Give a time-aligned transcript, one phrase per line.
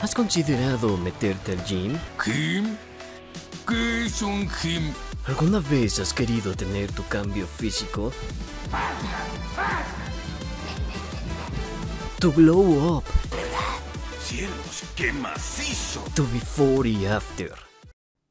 [0.00, 1.98] ¿Has considerado meterte al gym?
[2.24, 2.76] ¿Gym?
[3.66, 4.92] ¿Qué es un gym?
[5.26, 8.12] ¿Alguna vez has querido tener tu cambio físico?
[12.20, 13.04] Tu glow up,
[14.22, 16.04] ¡Cielos, qué macizo!
[16.14, 17.52] tu before y after.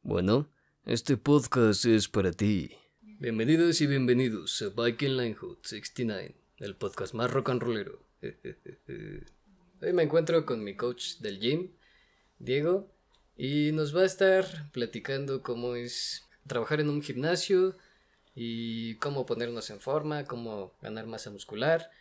[0.04, 0.50] Bueno,
[0.86, 2.72] este podcast es para ti.
[3.02, 8.00] Bienvenidos y bienvenidos a Viking Linehood 69, el podcast más rock and rollero.
[9.80, 11.70] Hoy me encuentro con mi coach del gym,
[12.40, 12.90] Diego,
[13.38, 17.78] y nos va a estar platicando cómo es trabajar en un gimnasio
[18.34, 21.92] y cómo ponernos en forma, cómo ganar masa muscular.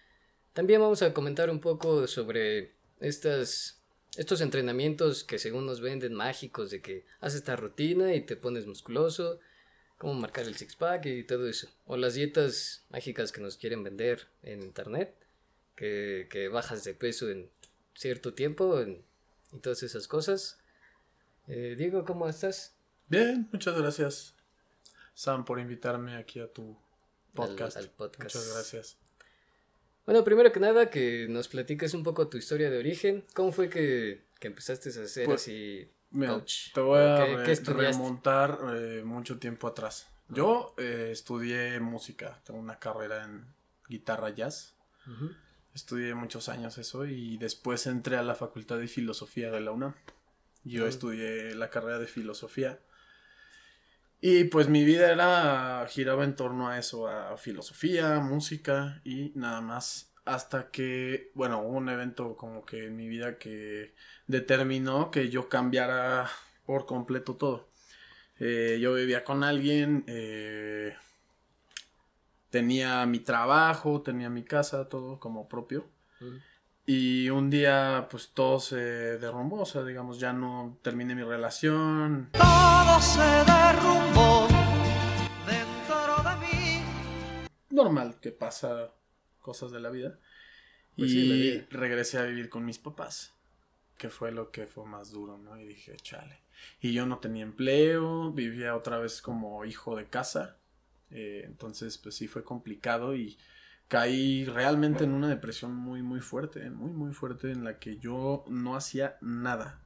[0.55, 3.79] También vamos a comentar un poco sobre estas,
[4.16, 8.65] estos entrenamientos que según nos venden mágicos de que haces esta rutina y te pones
[8.65, 9.38] musculoso,
[9.99, 11.69] cómo marcar el six-pack y todo eso.
[11.85, 15.15] O las dietas mágicas que nos quieren vender en internet,
[15.74, 17.51] que, que bajas de peso en
[17.97, 19.03] cierto tiempo en-
[19.53, 20.59] y todas esas cosas.
[21.49, 22.75] Eh, Diego, ¿cómo estás?
[23.09, 24.35] Bien, muchas gracias,
[25.15, 26.77] Sam, por invitarme aquí a tu
[27.35, 27.77] podcast.
[27.77, 28.35] al podcast.
[28.37, 28.97] Muchas gracias.
[30.05, 33.25] Bueno, primero que nada, que nos platiques un poco tu historia de origen.
[33.35, 36.73] ¿Cómo fue que, que empezaste a ser Pues, así Mira, coach?
[36.73, 37.99] te voy a ¿Qué- re- qué estudiaste?
[37.99, 40.07] remontar eh, mucho tiempo atrás.
[40.29, 43.47] Yo eh, estudié música, tengo una carrera en
[43.88, 44.75] guitarra jazz.
[45.77, 49.95] Estudié muchos años eso y después entré a la Facultad de Filosofía de la UNAM.
[50.65, 52.80] Yo estudié la carrera de filosofía.
[54.23, 59.60] Y pues mi vida era giraba en torno a eso, a filosofía, música y nada
[59.60, 63.93] más hasta que, bueno, hubo un evento como que en mi vida que
[64.27, 66.31] determinó que yo cambiara
[66.65, 67.69] por completo todo.
[68.41, 70.97] Eh, yo vivía con alguien, eh,
[72.50, 75.87] tenía mi trabajo, tenía mi casa, todo como propio.
[76.87, 82.31] Y un día, pues todo se derrumbó, o sea, digamos, ya no terminé mi relación.
[82.33, 84.47] todo se derrumbó
[85.47, 86.83] dentro de mí.
[87.70, 88.93] Normal que pasa
[89.41, 90.19] cosas de la vida.
[90.97, 91.66] Pues y sí, la vida.
[91.70, 93.34] regresé a vivir con mis papás,
[93.99, 95.59] que fue lo que fue más duro, ¿no?
[95.59, 96.41] Y dije, chale.
[96.81, 100.56] Y yo no tenía empleo, vivía otra vez como hijo de casa.
[101.11, 103.39] Eh, entonces, pues sí fue complicado y
[103.89, 108.44] caí realmente en una depresión muy, muy fuerte, muy, muy fuerte, en la que yo
[108.49, 109.81] no hacía nada,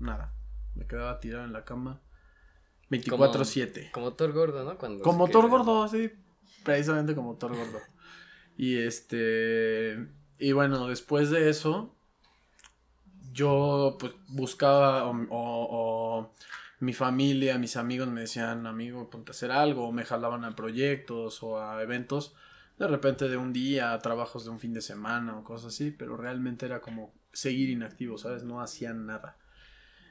[0.00, 0.32] nada.
[0.74, 2.00] Me quedaba tirado en la cama
[2.90, 3.90] 24/7.
[3.92, 4.78] Como Thor gordo, ¿no?
[4.78, 6.10] Cuando Como Thor queda- Gordo, sí.
[6.64, 7.78] Precisamente como Thor Gordo.
[8.56, 10.08] Y este.
[10.38, 11.94] Y bueno, después de eso.
[13.32, 15.04] Yo pues buscaba.
[15.06, 15.68] O, o-
[16.20, 16.34] o
[16.80, 19.88] mi familia, mis amigos me decían, amigo, ponte a hacer algo.
[19.88, 22.34] O me jalaban a proyectos o a eventos.
[22.78, 25.90] De repente de un día, a trabajos de un fin de semana o cosas así.
[25.90, 28.44] Pero realmente era como seguir inactivo, ¿sabes?
[28.44, 29.36] No hacían nada.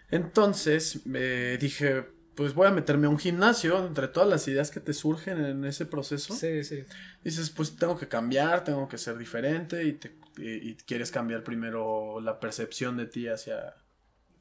[0.10, 2.06] Entonces me dije,
[2.36, 5.66] pues voy a meterme a un gimnasio entre todas las ideas que te surgen en
[5.66, 6.34] ese proceso.
[6.34, 6.84] Sí, sí.
[7.24, 11.44] Dices, pues tengo que cambiar, tengo que ser diferente y, te- y- y quieres cambiar
[11.44, 13.76] primero la percepción de ti hacia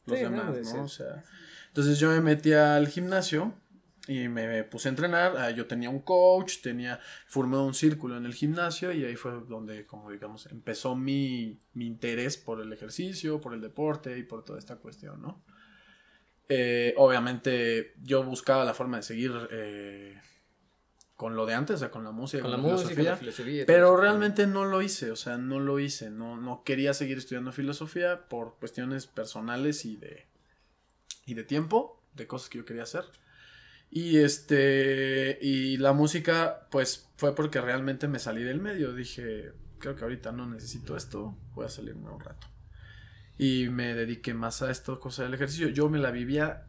[0.06, 0.84] los Sí, demás, de ¿no?
[0.84, 1.24] O sea,
[1.76, 3.52] entonces yo me metí al gimnasio
[4.08, 5.36] y me puse a entrenar.
[5.36, 9.32] Ah, Yo tenía un coach, tenía, formé un círculo en el gimnasio y ahí fue
[9.46, 14.42] donde, como digamos, empezó mi, mi interés por el ejercicio, por el deporte y por
[14.42, 15.44] toda esta cuestión, ¿no?
[16.48, 20.18] Eh, obviamente yo buscaba la forma de seguir eh,
[21.14, 23.60] con lo de antes, o sea, con la música, Con la música, filosofía.
[23.60, 27.18] la Pero realmente no lo hice, o sea, no lo hice, no, no quería seguir
[27.18, 30.24] estudiando filosofía por cuestiones personales y de,
[31.26, 33.04] y de tiempo, de cosas que yo quería hacer.
[33.90, 39.94] Y este, y la música, pues fue porque realmente me salí del medio, dije, creo
[39.94, 42.46] que ahorita no necesito esto, voy a salirme un rato.
[43.38, 45.68] Y me dediqué más a esto, cosa del ejercicio.
[45.68, 46.64] Yo me la vivía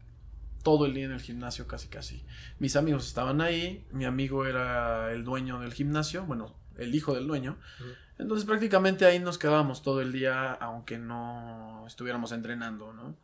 [0.62, 2.24] todo el día en el gimnasio, casi casi.
[2.58, 7.26] Mis amigos estaban ahí, mi amigo era el dueño del gimnasio, bueno, el hijo del
[7.26, 7.58] dueño.
[8.18, 13.16] Entonces prácticamente ahí nos quedábamos todo el día, aunque no estuviéramos entrenando, ¿no?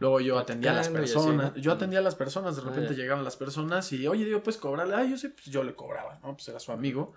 [0.00, 3.02] Luego yo atendía a las personas, yo atendía a las personas, de Ah, repente ya.
[3.02, 6.18] llegaban las personas y, oye, digo, pues cobrarle, ah, yo sé, pues yo le cobraba,
[6.22, 6.32] ¿no?
[6.34, 7.12] Pues era su amigo.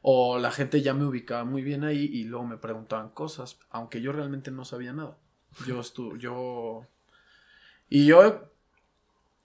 [0.00, 4.00] O la gente ya me ubicaba muy bien ahí y luego me preguntaban cosas, aunque
[4.02, 5.16] yo realmente no sabía nada.
[5.66, 6.82] Yo estuve, yo...
[7.88, 8.50] Y yo,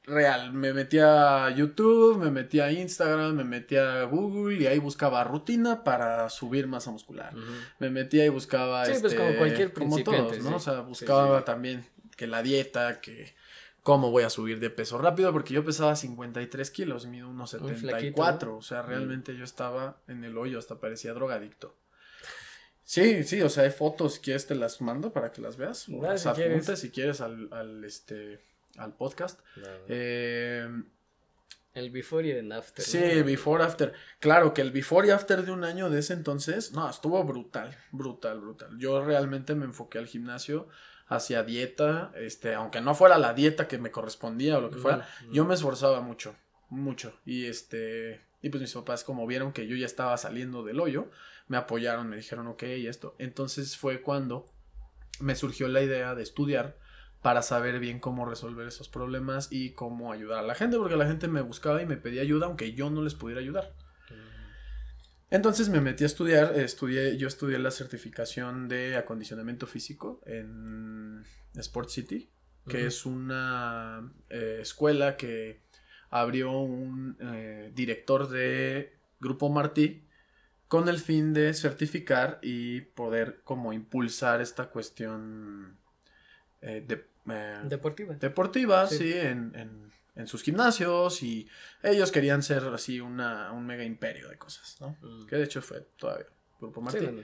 [0.04, 4.80] real, me metía a YouTube, me metía a Instagram, me metía a Google y ahí
[4.80, 7.34] buscaba rutina para subir masa muscular.
[7.80, 10.50] Me metía y buscaba, Sí, pues, este, como cualquier como principiante, todos, ¿no?
[10.50, 10.56] sí.
[10.56, 11.46] O sea, Sí, buscaba sí.
[11.46, 11.86] también
[12.20, 13.34] que la dieta, que
[13.82, 17.80] cómo voy a subir de peso rápido, porque yo pesaba 53 kilos, mido unos flaquito,
[17.80, 18.58] 74, ¿no?
[18.58, 21.78] o sea, realmente yo estaba en el hoyo, hasta parecía drogadicto.
[22.84, 25.88] Sí, sí, o sea, hay fotos, si quieres te las mando para que las veas.
[25.88, 26.66] o las si quieres.
[26.78, 28.42] si quieres al, al, este,
[28.76, 29.40] al podcast.
[29.88, 30.68] Eh,
[31.74, 32.84] El before y el after.
[32.84, 33.24] sí, ¿no?
[33.24, 33.94] before, after.
[34.20, 37.78] Claro que el before y after de un año de ese entonces, no, estuvo brutal,
[37.94, 38.78] brutal, brutal.
[38.78, 40.68] Yo realmente me enfoqué al gimnasio,
[41.10, 45.10] hacia dieta, este, aunque no fuera la dieta que me correspondía o lo que fuera,
[45.32, 46.36] yo me esforzaba mucho,
[46.70, 47.20] mucho.
[47.26, 51.10] Y este, y pues mis papás como vieron que yo ya estaba saliendo del hoyo,
[51.48, 53.16] me apoyaron, me dijeron, ok, y esto.
[53.18, 54.46] Entonces fue cuando
[55.20, 56.78] me surgió la idea de estudiar
[57.24, 61.08] para saber bien cómo resolver esos problemas y cómo ayudar a la gente, porque la
[61.08, 63.74] gente me buscaba y me pedía ayuda, aunque yo no les pudiera ayudar.
[65.32, 71.24] Entonces me metí a estudiar, estudié, yo estudié la certificación de acondicionamiento físico en
[71.56, 72.30] Sport City,
[72.68, 75.62] que es una eh, escuela que
[76.10, 80.06] abrió un eh, director de Grupo Martí
[80.68, 85.78] con el fin de certificar y poder como impulsar esta cuestión
[86.62, 88.16] eh, de, eh, Deportiva.
[88.16, 88.98] deportiva, Sí.
[88.98, 91.48] sí, en, en- en sus gimnasios y
[91.82, 94.98] ellos querían ser así una, un mega imperio de cosas, ¿no?
[95.02, 95.26] Mm.
[95.26, 96.28] Que de hecho fue todavía
[96.60, 97.00] Grupo Martí.
[97.00, 97.24] Sí, bueno.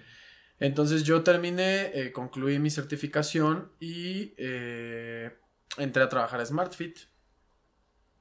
[0.60, 5.38] Entonces yo terminé, eh, concluí mi certificación y eh,
[5.78, 7.00] entré a trabajar a SmartFit.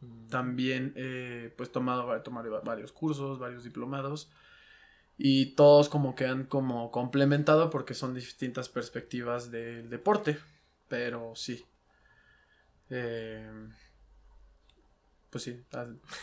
[0.01, 0.27] Mm.
[0.27, 4.33] También eh, pues tomado, tomar varios cursos, varios diplomados
[5.17, 10.39] y todos como que han como complementado porque son distintas perspectivas del deporte,
[10.89, 11.65] pero sí.
[12.91, 13.49] Eh,
[15.35, 15.61] pues sí,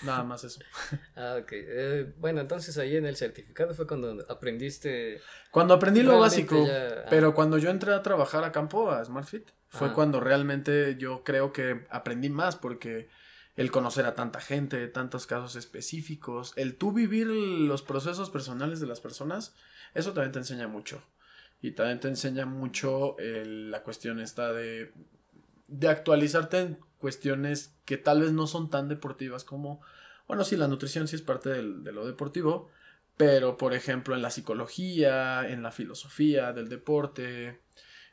[0.03, 0.61] nada más eso.
[1.17, 1.49] Ah, ok.
[1.51, 5.19] Eh, bueno, entonces ahí en el certificado fue cuando aprendiste.
[5.51, 7.07] Cuando aprendí lo básico, ya- ah.
[7.09, 11.51] pero cuando yo entré a trabajar a campo, a SmartFit, fue cuando realmente yo creo
[11.51, 13.09] que aprendí más porque
[13.57, 18.87] el conocer a tanta gente, tantos casos específicos, el tú vivir los procesos personales de
[18.87, 19.53] las personas,
[19.93, 21.03] eso también te enseña mucho.
[21.61, 24.93] Y también te enseña mucho el- la cuestión esta de,
[25.67, 29.81] de actualizarte en cuestiones que tal vez no son tan deportivas como,
[30.27, 32.69] bueno, sí, la nutrición sí es parte de lo deportivo,
[33.17, 37.59] pero por ejemplo en la psicología, en la filosofía del deporte,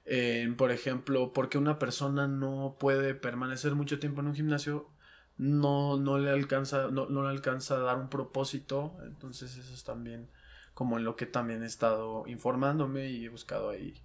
[0.05, 4.91] en, por ejemplo, porque una persona no puede permanecer mucho tiempo en un gimnasio,
[5.37, 9.85] no, no le alcanza, no, no le alcanza a dar un propósito, entonces eso es
[9.85, 10.29] también
[10.75, 14.03] como en lo que también he estado informándome y he buscado ahí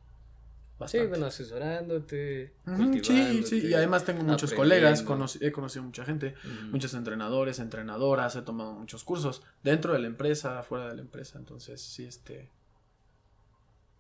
[0.73, 1.07] Sí, bastante.
[1.07, 2.53] bueno, asesorándote.
[2.65, 5.05] Ujú, sí, sí, y además tengo muchos colegas,
[5.39, 6.35] he conocido mucha gente,
[6.71, 11.37] muchos entrenadores, entrenadoras, he tomado muchos cursos dentro de la empresa, fuera de la empresa,
[11.39, 12.49] entonces sí, este,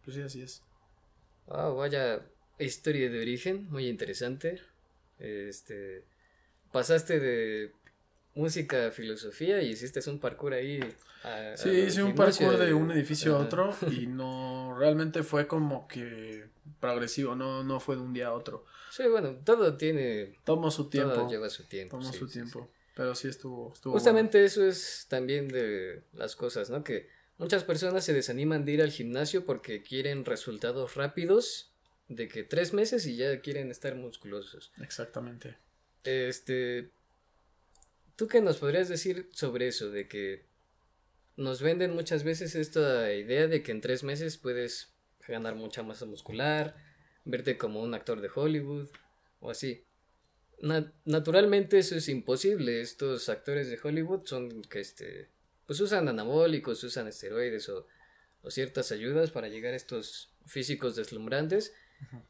[0.03, 0.61] pues sí, así es.
[1.47, 2.25] Ah, vaya
[2.59, 4.61] historia de origen, muy interesante.
[5.19, 6.03] Este,
[6.71, 7.71] pasaste de
[8.35, 10.79] música filosofía y hiciste un parkour ahí.
[11.23, 15.87] a- Sí, hice un parkour de un edificio a otro y no, realmente fue como
[15.87, 16.45] que
[16.79, 18.65] progresivo, no, no fue de un día a otro.
[18.91, 21.97] Sí, bueno, todo tiene, Tomó su tiempo, todo lleva su tiempo.
[21.97, 22.89] tomó sí, su sí, tiempo, sí.
[22.95, 26.83] pero sí estuvo, estuvo Justamente eso es también de las cosas, ¿no?
[26.83, 31.71] Que muchas personas se desaniman de ir al gimnasio porque quieren resultados rápidos,
[32.09, 34.71] de que tres meses y ya quieren estar musculosos.
[34.81, 35.55] Exactamente.
[36.03, 36.91] Este,
[38.15, 39.89] ¿tú qué nos podrías decir sobre eso?
[39.89, 40.45] De que
[41.35, 44.93] nos venden muchas veces esta idea de que en tres meses puedes
[45.27, 46.75] ganar mucha masa muscular,
[47.25, 48.89] verte como un actor de Hollywood
[49.39, 49.83] o así.
[50.61, 52.81] Na- naturalmente eso es imposible.
[52.81, 55.29] Estos actores de Hollywood son que este,
[55.65, 57.87] pues usan anabólicos, usan esteroides o,
[58.41, 61.73] o ciertas ayudas para llegar a estos físicos deslumbrantes.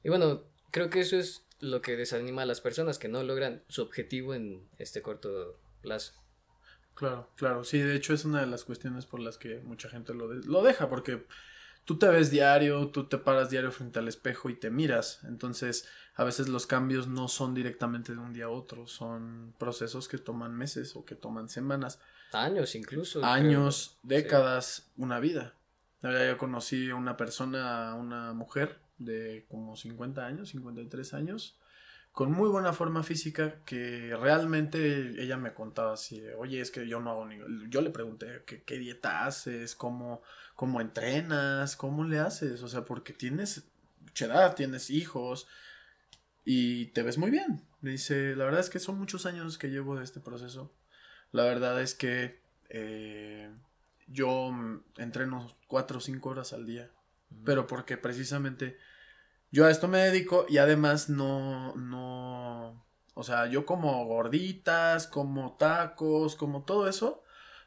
[0.04, 3.64] Y bueno, creo que eso es lo que desanima a las personas que no logran
[3.68, 6.14] su objetivo en este corto plazo.
[6.96, 10.14] Claro, claro, sí, de hecho es una de las cuestiones por las que mucha gente
[10.14, 11.26] lo, de- lo deja, porque
[11.86, 15.88] tú te ves diario, tú te paras diario frente al espejo y te miras, entonces
[16.16, 20.20] a veces los cambios no son directamente de un día a otro, son procesos que
[20.20, 22.00] toman meses o que toman semanas,
[22.32, 23.24] Años incluso.
[23.26, 24.22] años, creo.
[24.22, 25.56] décadas, una vida.
[26.02, 31.58] La verdad, yo conocí a una persona, una mujer de como 50 años, 53 años,
[32.14, 37.00] con muy buena forma física que realmente ella me contaba así, oye, es que yo
[37.00, 37.40] no hago ni...
[37.70, 39.76] Yo le pregunté, ¿qué, qué dieta haces?
[39.76, 40.22] ¿Cómo,
[40.56, 41.76] ¿Cómo entrenas?
[41.76, 42.62] ¿Cómo le haces?
[42.62, 43.64] O sea, porque tienes
[44.00, 45.48] mucha edad, tienes hijos
[46.46, 47.64] y te ves muy bien.
[47.82, 50.72] Me dice, la verdad es que son muchos años que llevo de este proceso.
[51.32, 52.40] La verdad es que
[52.70, 53.50] eh,
[54.08, 54.54] yo
[54.98, 56.92] entreno cuatro o cinco horas al día,
[57.44, 58.78] pero porque precisamente
[59.54, 62.84] yo a esto me dedico y además no, no,
[63.14, 67.24] o sea, yo como gorditas, como tacos, como todo eso,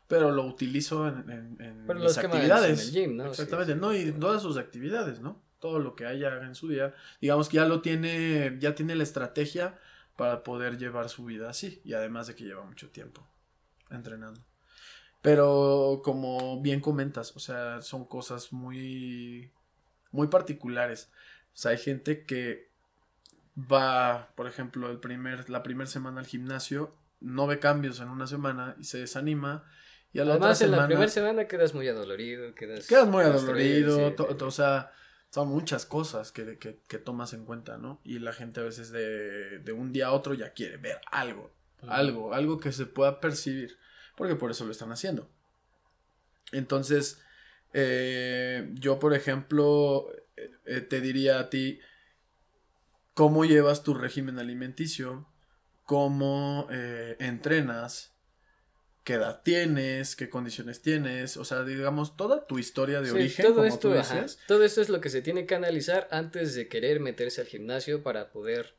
[0.09, 2.88] pero lo utilizo en, en, en Pero mis quema en actividades.
[2.88, 3.26] el gym, ¿no?
[3.26, 5.40] Exactamente, Sí, no, y todas sus actividades, ¿no?
[5.61, 9.05] Todo lo que haya en su día, digamos que ya lo tiene, ya tiene la
[9.05, 9.76] estrategia
[10.16, 13.26] para poder llevar su vida así, y además de que lleva mucho tiempo
[13.90, 14.40] entrenando.
[15.23, 19.50] Pero como bien comentas, o sea, son cosas muy,
[20.12, 21.11] muy particulares.
[21.57, 22.69] O sea, hay gente que
[23.57, 28.27] va, por ejemplo, el primer, la primera semana al gimnasio, no ve cambios en una
[28.27, 29.65] semana y se desanima.
[30.13, 32.87] Y a la Además, otra en semana la primera semana quedas muy adolorido, quedas...
[32.87, 34.45] quedas muy adolorido, sí, sí.
[34.45, 34.93] o sea,
[35.31, 38.03] son muchas cosas que, que, que tomas en cuenta, ¿no?
[38.05, 41.55] Y la gente a veces de, de un día a otro ya quiere ver algo,
[41.89, 43.79] algo, algo que se pueda percibir,
[44.15, 45.27] porque por eso lo están haciendo.
[46.53, 47.23] Entonces,
[47.78, 50.06] eh, yo, por ejemplo,
[50.37, 51.78] eh, eh, te diría a ti,
[53.14, 55.28] ¿cómo llevas tu régimen alimenticio?
[55.85, 58.14] ¿Cómo eh, entrenas?
[59.04, 60.16] ¿Qué edad tienes?
[60.16, 61.37] ¿Qué condiciones tienes?
[61.37, 64.38] O sea, digamos, toda tu historia de Sí, origen, todo como esto, tú dices.
[64.49, 68.02] todo esto es lo que se tiene que analizar antes de querer meterse al gimnasio
[68.02, 68.75] para poder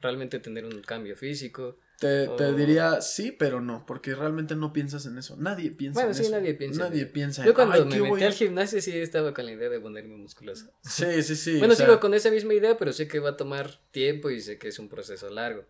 [0.00, 1.76] realmente tener un cambio físico.
[1.98, 2.52] Te, te Oh.
[2.52, 5.36] diría sí, pero no, porque realmente no piensas en eso.
[5.36, 6.30] Nadie piensa Bueno, en sí, eso.
[6.30, 7.12] nadie piensa en Nadie eso.
[7.12, 8.26] piensa Yo en, cuando "Ay, me ¿qué voy metí a-".
[8.28, 10.70] al gimnasio sí estaba con la idea de ponerme musculoso.
[10.82, 11.58] Sí, sí, sí.
[11.58, 14.30] bueno, o sea, sigo con esa misma idea, pero sé que va a tomar tiempo
[14.30, 15.64] y sé que es un proceso largo.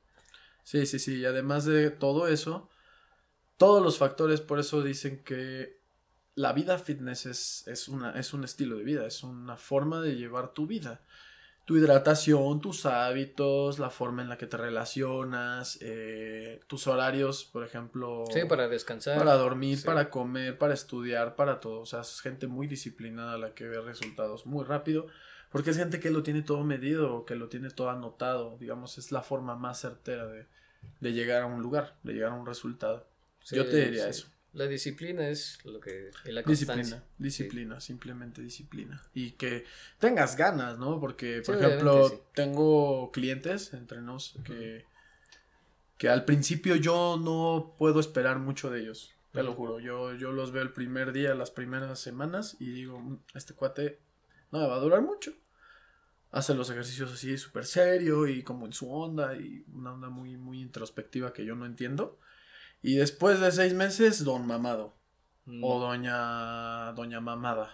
[0.64, 1.20] Sí, sí, sí.
[1.20, 2.68] Y además de todo eso,
[3.56, 5.78] todos los factores, por eso dicen que
[6.34, 10.14] la vida fitness es, es, una, es un estilo de vida, es una forma de
[10.16, 11.02] llevar tu vida.
[11.68, 17.62] Tu hidratación, tus hábitos, la forma en la que te relacionas, eh, tus horarios, por
[17.62, 18.24] ejemplo.
[18.32, 19.18] Sí, para descansar.
[19.18, 19.84] Para dormir, Sí.
[19.84, 21.80] para comer, para estudiar, para todo.
[21.80, 25.08] O sea, es gente muy disciplinada la que ve resultados muy rápido.
[25.50, 28.56] Porque es gente que lo tiene todo medido, que lo tiene todo anotado.
[28.58, 30.46] Digamos, es la forma más certera de,
[31.00, 33.06] de llegar a un lugar, de llegar a un resultado.
[33.40, 34.08] Sí, Yo te diría sí.
[34.08, 34.28] eso.
[34.58, 36.10] La disciplina es lo que...
[36.24, 36.42] la.
[36.42, 39.00] Disciplina, disciplina, simplemente disciplina.
[39.14, 39.64] Y que
[39.98, 40.98] tengas ganas, ¿no?
[40.98, 42.16] Porque, por Sí, ejemplo, sí.
[42.34, 44.84] tengo clientes entre nos que,
[45.96, 49.14] que al principio yo no puedo esperar mucho de ellos.
[49.32, 49.78] Te lo juro.
[49.78, 54.00] Yo, yo los veo el primer día, las primeras semanas, y digo, "Mm, este cuate
[54.50, 55.32] no me va a durar mucho.
[56.32, 60.36] Hace los ejercicios así súper serio y como en su onda y una onda muy,
[60.36, 62.18] muy introspectiva que yo no entiendo.
[62.82, 64.94] Y después de seis meses, don mamado.
[65.46, 66.92] Mm, O doña.
[66.92, 67.72] Doña Mamada.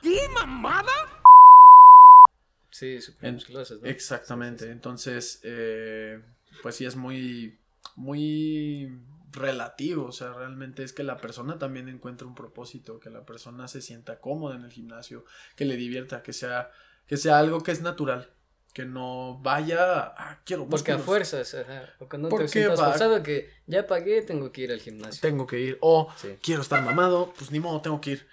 [2.71, 3.89] Sí, súper En- musculosos, ¿no?
[3.89, 4.61] Exactamente.
[4.61, 4.73] Sí, sí, sí.
[4.73, 6.23] Entonces, eh,
[6.63, 7.59] pues sí es muy.
[7.97, 8.99] Muy
[9.33, 10.07] relativo.
[10.07, 12.99] O sea, realmente es que la persona también encuentre un propósito.
[12.99, 15.25] Que la persona se sienta cómoda en el gimnasio.
[15.57, 16.23] Que le divierta.
[16.23, 16.71] Que sea.
[17.07, 18.31] Que sea algo que es natural.
[18.75, 20.13] Que no vaya.
[20.19, 21.95] Ah, quiero Porque a músculos, fuerzas, ajá.
[22.01, 22.87] O ¿Por te sientas va?
[22.91, 25.21] forzado que ya pagué, tengo que ir al gimnasio.
[25.23, 25.79] Tengo que ir.
[25.81, 26.37] O Sí.
[26.43, 27.33] quiero estar mamado.
[27.39, 28.27] Pues ni modo, tengo que ir.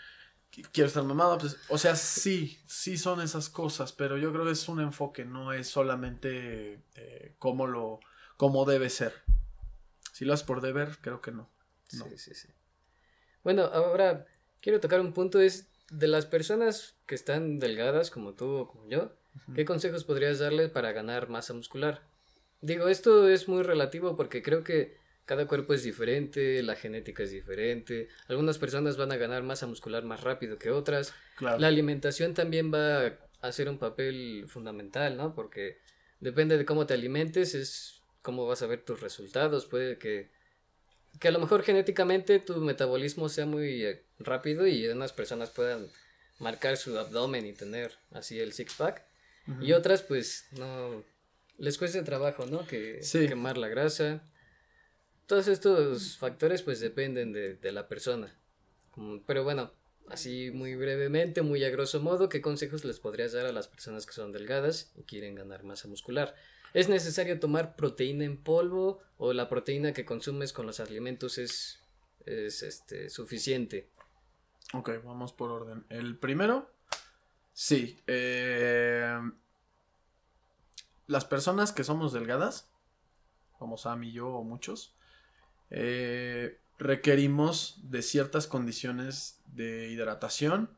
[0.51, 1.37] Qu- Quiero estar mamado.
[1.37, 3.93] Pues, o sea, sí, sí son esas cosas.
[3.93, 5.23] Pero yo creo que es un enfoque.
[5.25, 7.99] No es solamente eh, cómo lo.
[8.35, 9.13] cómo debe ser.
[10.11, 11.49] Si lo haces por deber, creo que no.
[11.93, 12.05] No.
[12.09, 12.47] Sí, sí, sí.
[13.43, 14.25] Bueno, ahora
[14.59, 18.87] quiero tocar un punto, es de las personas que están delgadas como tú o como
[18.89, 19.13] yo,
[19.55, 22.01] ¿qué consejos podrías darles para ganar masa muscular?
[22.61, 24.95] Digo, esto es muy relativo porque creo que
[25.25, 30.03] cada cuerpo es diferente, la genética es diferente, algunas personas van a ganar masa muscular
[30.03, 31.57] más rápido que otras, Claro.
[31.59, 35.33] la alimentación también va a hacer un papel fundamental, ¿no?
[35.33, 35.79] Porque
[36.19, 39.65] depende de cómo te alimentes, es cómo vas a ver tus resultados.
[39.65, 40.29] Puede que,
[41.19, 45.87] que a lo mejor genéticamente tu metabolismo sea muy eh, rápido y unas personas puedan
[46.39, 49.03] marcar su abdomen y tener así el six-pack.
[49.59, 51.03] Y otras pues no
[51.57, 52.65] les cuesta trabajo, ¿no?
[52.65, 53.27] Que Sí.
[53.27, 54.23] quemar la grasa.
[55.25, 58.35] Todos estos factores pues dependen de, de la persona.
[58.91, 59.71] Como- Pero bueno,
[60.09, 64.05] así muy brevemente, muy a grosso modo, ¿qué consejos les podrías dar a las personas
[64.05, 66.35] que son delgadas y quieren ganar masa muscular?
[66.73, 71.79] ¿Es necesario tomar proteína en polvo o la proteína que consumes con los alimentos es,
[72.25, 73.89] es este, suficiente?
[74.73, 75.85] Ok, vamos por orden.
[75.89, 76.69] El primero,
[77.61, 78.01] sí.
[78.07, 79.19] eh,
[81.05, 82.67] las personas que somos delgadas,
[83.59, 84.95] como Sam y yo o muchos,
[85.69, 90.75] eh, requerimos de ciertas condiciones de hidratación,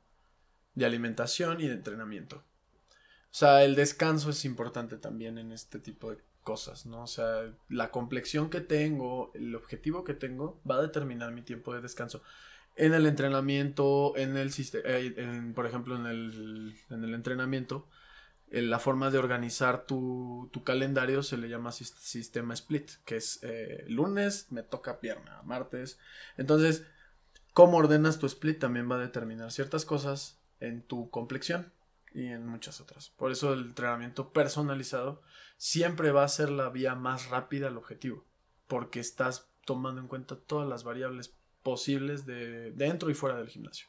[0.75, 2.37] de alimentación y de entrenamiento.
[2.37, 7.03] O sea, el descanso es importante también en este tipo de cosas, ¿no?
[7.03, 11.73] O sea, la complexión que tengo, el objetivo que tengo, va a determinar mi tiempo
[11.73, 12.21] de descanso
[12.75, 14.89] en el entrenamiento, en el sistema,
[15.53, 17.87] por ejemplo, en el, en el entrenamiento,
[18.49, 23.15] en la forma de organizar tu, tu calendario se le llama sis- sistema split, que
[23.15, 25.97] es eh, lunes me toca pierna, martes.
[26.37, 26.85] Entonces,
[27.53, 31.73] cómo ordenas tu split también va a determinar ciertas cosas en tu complexión
[32.13, 33.09] y en muchas otras.
[33.09, 35.21] Por eso el entrenamiento personalizado
[35.57, 38.23] siempre va a ser la vía más rápida al objetivo,
[38.67, 41.33] porque estás tomando en cuenta todas las variables
[41.63, 43.88] posibles de dentro y fuera del gimnasio.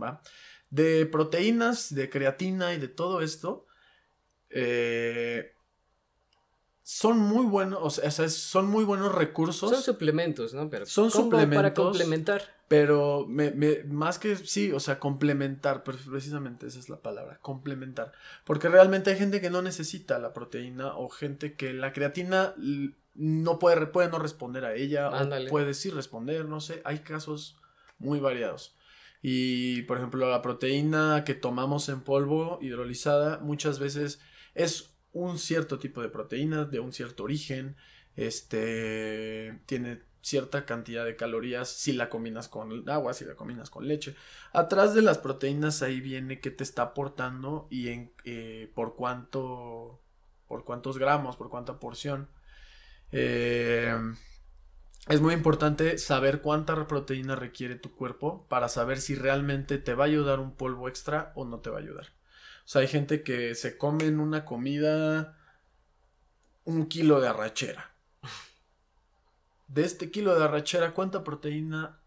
[0.00, 0.22] ¿Va?
[0.70, 3.66] De proteínas, de creatina y de todo esto,
[4.50, 5.54] eh,
[6.84, 9.70] son muy buenos, o sea, son muy buenos recursos.
[9.70, 10.68] Son suplementos, ¿no?
[10.68, 11.56] Pero son suplementos.
[11.56, 12.42] Para complementar.
[12.68, 18.12] Pero me, me, más que sí, o sea, complementar, precisamente esa es la palabra, complementar.
[18.44, 22.54] Porque realmente hay gente que no necesita la proteína o gente que la creatina
[23.14, 27.56] no puede, puede no responder a ella o puede sí responder, no sé, hay casos
[27.98, 28.76] muy variados.
[29.22, 34.20] Y por ejemplo, la proteína que tomamos en polvo hidrolizada muchas veces
[34.54, 37.76] es un cierto tipo de proteína de un cierto origen,
[38.16, 43.86] este tiene cierta cantidad de calorías si la combinas con agua, si la combinas con
[43.86, 44.16] leche.
[44.52, 50.00] Atrás de las proteínas ahí viene qué te está aportando y en, eh, por cuánto,
[50.48, 52.28] por cuántos gramos, por cuánta porción.
[53.16, 53.96] Eh,
[55.06, 60.04] es muy importante saber cuánta proteína requiere tu cuerpo para saber si realmente te va
[60.04, 62.06] a ayudar un polvo extra o no te va a ayudar.
[62.64, 65.38] O sea, hay gente que se come en una comida
[66.64, 67.94] un kilo de arrachera.
[69.68, 72.00] De este kilo de arrachera, ¿cuánta proteína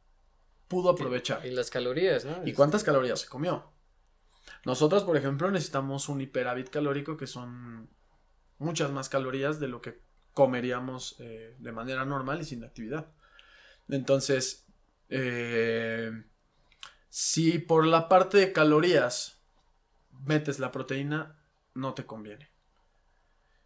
[0.68, 1.46] pudo aprovechar?
[1.46, 2.42] Y las calorías, ¿no?
[2.46, 3.72] ¿Y cuántas calorías se comió?
[4.66, 7.90] Nosotros, por ejemplo, necesitamos un hiperávit calórico que son
[8.58, 10.07] muchas más calorías de lo que
[10.38, 13.08] comeríamos eh, de manera normal y sin actividad.
[13.90, 14.68] Entonces,
[15.10, 16.12] eh,
[17.10, 19.42] si por la parte de calorías
[20.12, 21.40] metes la proteína,
[21.74, 22.52] no te conviene.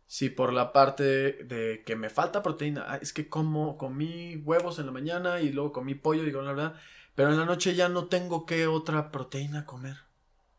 [0.08, 1.04] Si por la parte
[1.44, 5.74] de que me falta proteína, es que como comí huevos en la mañana y luego
[5.74, 6.76] comí pollo, digo la verdad,
[7.16, 9.98] pero en la noche ya no tengo qué otra proteína comer.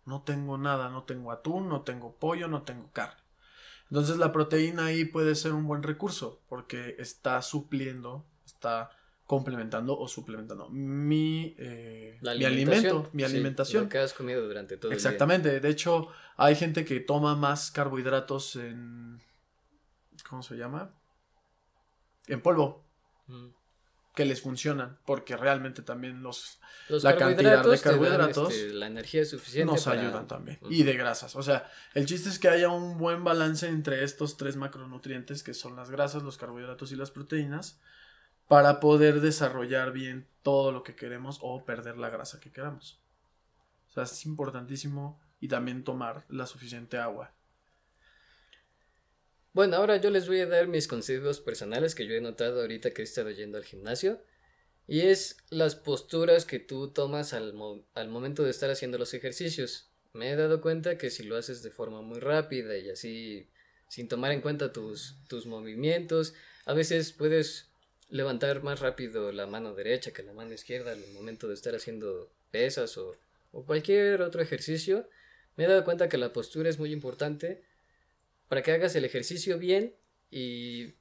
[0.04, 3.21] No tengo nada, no tengo atún, no tengo pollo, no tengo carne.
[3.92, 8.88] Entonces la proteína ahí puede ser un buen recurso porque está supliendo, está
[9.26, 13.82] complementando o suplementando mi, eh, mi alimento, mi alimentación.
[13.82, 15.50] Lo que has comido durante todo Exactamente.
[15.50, 15.60] el día.
[15.60, 19.20] De hecho, hay gente que toma más carbohidratos en.
[20.26, 20.94] ¿Cómo se llama?
[22.28, 22.82] En polvo.
[23.26, 23.48] Mm.
[24.14, 24.98] Que les funcionan.
[25.06, 26.60] Porque realmente también los.
[26.88, 28.52] la cantidad de carbohidratos.
[28.52, 29.72] Este, la energía suficiente.
[29.72, 30.58] Nos ayudan también.
[30.68, 31.36] Y de grasas.
[31.36, 35.54] O sea, el chiste es que haya un buen balance entre estos tres macronutrientes que
[35.54, 37.80] son las grasas, los carbohidratos y las proteínas
[38.48, 43.00] para poder desarrollar bien todo lo que queremos o perder la grasa que queramos.
[43.88, 47.32] O sea, es importantísimo y también tomar la suficiente agua.
[49.52, 52.92] Bueno, ahora yo les voy a dar mis consejos personales que yo he notado ahorita
[52.92, 54.22] que he estado yendo al gimnasio.
[54.86, 59.90] Y es las posturas que tú tomas al, momento de estar haciendo los ejercicios.
[60.12, 63.48] Me he dado cuenta que si lo haces de forma muy rápida y así
[63.88, 66.34] sin tomar en cuenta tus movimientos,
[66.64, 67.72] a veces puedes
[68.12, 72.30] levantar más rápido la mano derecha que la mano izquierda al momento de estar haciendo
[72.50, 73.16] pesas o,
[73.66, 75.08] cualquier otro ejercicio,
[75.56, 77.62] me he dado cuenta que la postura es muy importante
[78.52, 79.96] para que hagas el ejercicio bien
[80.30, 80.92] y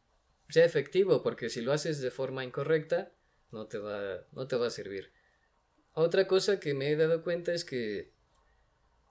[0.48, 3.12] sea efectivo, porque si lo haces de forma incorrecta,
[3.52, 5.12] no te va, no te va a servir.
[5.92, 8.14] Otra cosa que me he dado cuenta es que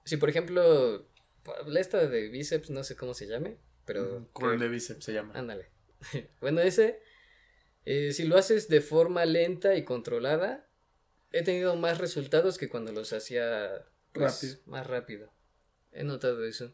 [0.05, 1.07] si por ejemplo,
[1.77, 4.27] esta de bíceps, no sé cómo se llame, pero...
[4.33, 5.35] Curl de bíceps se llama.
[5.35, 5.69] Ándale.
[6.41, 6.99] bueno, ese
[7.85, 10.67] eh, si lo haces de forma lenta y controlada,
[11.31, 15.31] he tenido más resultados que cuando los hacía pues, más rápido.
[15.91, 16.73] He notado eso.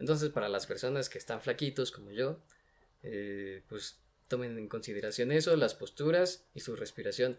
[0.00, 2.40] Entonces, para las personas que están flaquitos como yo,
[3.02, 7.38] eh, pues tomen en consideración eso, las posturas y su respiración.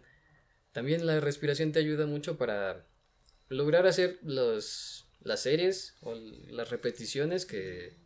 [0.72, 2.86] También la respiración te ayuda mucho para
[3.48, 7.96] lograr hacer los, las series o las repeticiones que,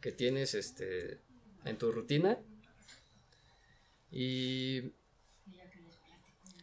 [0.00, 1.20] que tienes este,
[1.64, 2.38] en tu rutina
[4.10, 4.92] y...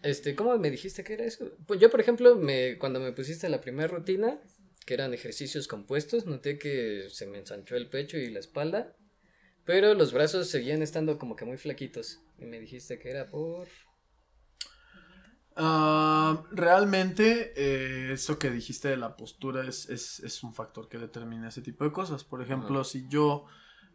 [0.02, 1.50] Este, ¿cómo me dijiste que era eso?
[1.66, 4.38] Pues yo, por ejemplo, me, cuando me pusiste la primera rutina,
[4.86, 8.96] que eran ejercicios compuestos, noté que se me ensanchó el pecho y la espalda,
[9.66, 12.20] pero los brazos seguían estando como que muy flaquitos.
[12.38, 13.68] Y me dijiste que era por...
[15.56, 21.50] Ah, realmente, eh, eso que dijiste de la postura es, es, un factor que determina
[21.50, 22.24] ese tipo de cosas.
[22.24, 23.46] Por ejemplo, si yo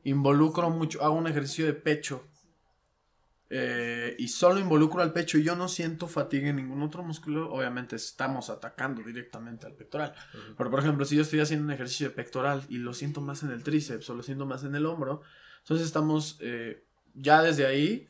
[0.04, 2.28] involucro mucho, hago un ejercicio de pecho
[3.50, 7.50] eh, y solo involucro al pecho y yo no siento fatiga en ningún otro músculo,
[7.50, 10.14] obviamente estamos atacando directamente al pectoral.
[10.56, 13.42] Pero por ejemplo, si yo estoy haciendo un ejercicio de pectoral y lo siento más
[13.42, 15.22] en el tríceps o lo siento más en el hombro,
[15.60, 16.84] entonces estamos eh,
[17.14, 18.08] ya desde ahí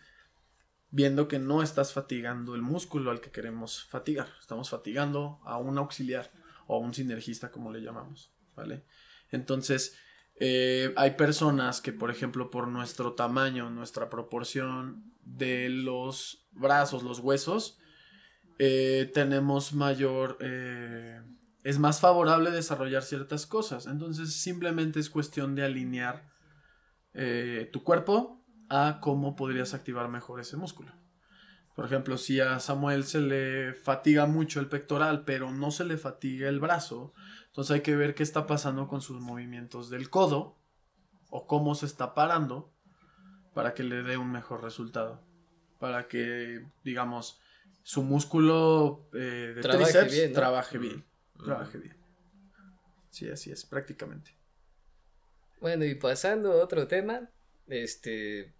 [0.90, 4.28] viendo que no estás fatigando el músculo al que queremos fatigar.
[4.40, 6.32] Estamos fatigando a un auxiliar
[6.66, 8.84] o a un sinergista, como le llamamos, ¿vale?
[9.30, 9.96] Entonces,
[10.40, 17.18] eh, hay personas que, por ejemplo, por nuestro tamaño, nuestra proporción de los brazos, los
[17.20, 17.78] huesos,
[18.58, 20.38] eh, tenemos mayor...
[20.40, 21.20] Eh,
[21.64, 23.86] es más favorable desarrollar ciertas cosas.
[23.86, 26.28] Entonces, simplemente es cuestión de alinear
[27.72, 30.92] tu cuerpo a cómo podrías activar mejor ese músculo.
[31.78, 35.96] Por ejemplo, si a Samuel se le fatiga mucho el pectoral, pero no se le
[35.96, 37.14] fatiga el brazo,
[37.46, 40.58] entonces hay que ver qué está pasando con sus movimientos del codo
[41.30, 42.74] o cómo se está parando
[43.54, 45.22] para que le dé un mejor resultado.
[45.78, 47.40] Para que, digamos,
[47.84, 50.34] su músculo eh, de Trabaje tríceps bien, ¿no?
[50.34, 51.04] trabaje bien.
[51.44, 51.96] Trabaje bien.
[53.10, 54.36] Sí, así es, prácticamente.
[55.60, 57.30] Bueno, y pasando a otro tema,
[57.68, 58.57] este,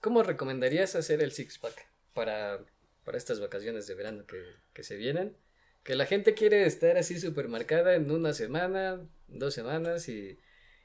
[0.00, 2.60] ¿cómo recomendarías hacer el six pack para,
[3.04, 5.36] para estas vacaciones de verano que, que se vienen?
[5.82, 10.38] Que la gente quiere estar así súper marcada en una semana, dos semanas y,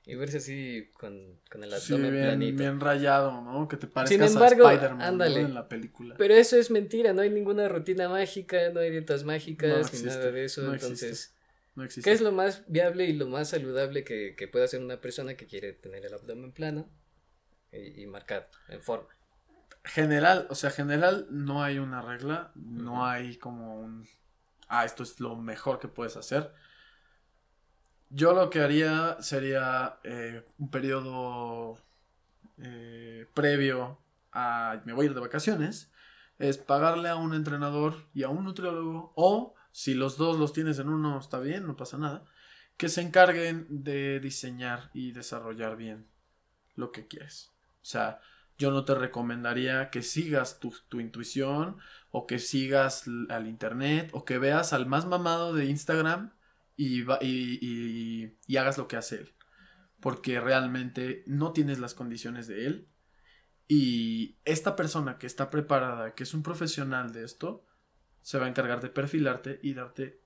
[0.05, 2.57] y verse así con, con el Sí, abdomen bien, planito.
[2.59, 3.67] bien rayado, ¿no?
[3.67, 6.15] Que te parezcas embargo, a Spider-Man en la película.
[6.17, 10.05] Pero eso es mentira, no hay ninguna rutina mágica, no hay dietas mágicas No ni
[10.05, 10.61] nada de eso.
[10.61, 11.35] no entonces, existe.
[11.75, 12.09] No existe.
[12.09, 15.35] ¿qué es lo más viable y lo más saludable que, que puede hacer una persona
[15.35, 16.89] que quiere tener el abdomen plano
[17.75, 19.09] y, y marcado, en forma?
[19.83, 24.07] General, o sea, general no hay una regla, no hay como un,
[24.67, 26.53] ah, esto es lo mejor que puedes hacer.
[28.09, 31.77] Yo lo que haría sería eh, un periodo
[32.57, 33.99] eh, previo
[34.31, 35.91] a, me voy a ir de vacaciones,
[36.39, 40.79] es pagarle a un entrenador y a un nutriólogo, o si los dos los tienes
[40.79, 42.25] en uno, está bien, no pasa nada,
[42.77, 46.07] que se encarguen de diseñar y desarrollar bien
[46.75, 47.54] lo que quieres.
[47.85, 48.19] O sea,
[48.57, 51.77] yo no te recomendaría que sigas tu, tu intuición
[52.09, 56.33] o que sigas al internet o que veas al más mamado de Instagram
[56.75, 59.35] y, va- y, y- y hagas lo que hace él.
[59.99, 62.89] Porque realmente no tienes las condiciones de él.
[63.67, 67.65] Y esta persona que está preparada, que es un profesional de esto,
[68.21, 70.21] se va a encargar de perfilarte y darte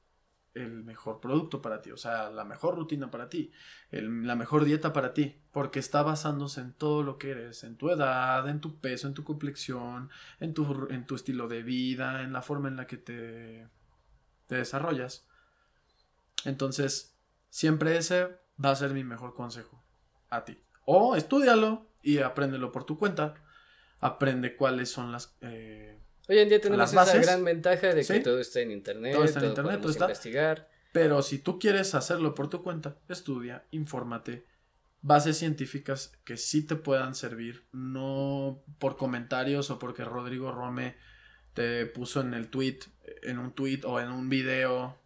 [0.54, 3.52] el mejor producto para ti, o sea, la mejor rutina para ti,
[3.92, 7.90] la mejor dieta para ti, porque está basándose en todo lo que eres, en tu
[7.90, 10.10] edad, en tu peso, en tu complexión,
[10.40, 13.68] en tu, en tu estilo de vida, en la forma en la que te,
[14.48, 15.28] te desarrollas.
[16.46, 17.16] Entonces,
[17.50, 19.84] siempre ese va a ser mi mejor consejo
[20.30, 20.58] a ti.
[20.86, 23.36] O estudialo y apréndelo por tu cuenta.
[24.00, 25.38] Aprende cuáles son las...
[25.42, 25.99] eh,
[26.30, 28.20] Hoy en día tenemos las esa gran ventaja de que ¿sí?
[28.22, 30.70] todo está en internet, Todo está en internet, todo está- investigar.
[30.92, 34.46] Pero si tú quieres hacerlo por tu cuenta, estudia, infórmate.
[35.02, 40.96] Bases científicas que sí te puedan servir, no por comentarios o porque Rodrigo Rome
[41.56, 42.80] te puso en el tweet,
[43.24, 45.00] en un tweet o en un video.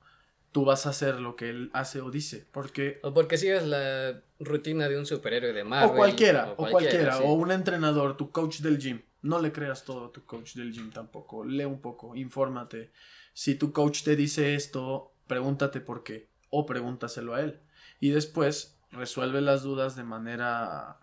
[0.51, 4.21] Tú vas a hacer lo que él hace o dice, porque O porque sigas la
[4.39, 5.91] rutina de un superhéroe de Marvel.
[5.91, 7.23] o cualquiera, o cualquiera, sí.
[7.25, 9.01] o un entrenador, tu coach del gym.
[9.23, 11.43] No le creas todo a tu coach del gym tampoco.
[11.43, 12.91] Lee un poco, infórmate.
[13.33, 17.59] Si tu coach te dice esto, pregúntate por qué o pregúntaselo a él.
[17.99, 20.99] Y después resuelve las dudas de manera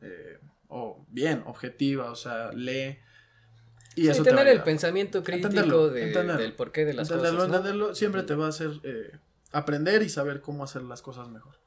[0.00, 2.98] eh, o bien, objetiva, o sea, lee.
[3.96, 6.40] Y Sí, eso te tener el pensamiento crítico Entenderlo, de- entenderlo.
[6.42, 7.50] del porqué de las entenderlo, cosas.
[7.50, 7.56] ¿no?
[7.56, 9.18] entenderlo siempre te va a hacer eh,
[9.50, 11.58] aprender y saber cómo hacer las cosas mejor.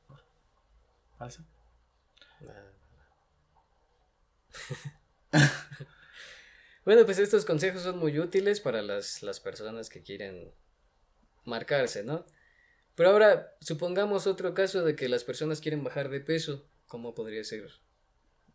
[1.19, 1.33] ¿Vale?
[6.83, 10.51] Bueno, pues estos consejos son muy útiles para las, las personas que quieren
[11.45, 12.25] marcarse, ¿no?
[12.95, 17.43] Pero ahora, supongamos otro caso de que las personas quieren bajar de peso, ¿cómo podría
[17.43, 17.69] ser?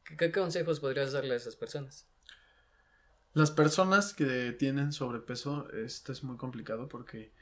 [0.04, 2.08] ¿Qué, qué consejos podrías darle a esas personas?
[3.32, 7.32] Las personas que tienen sobrepeso, esto es muy complicado porque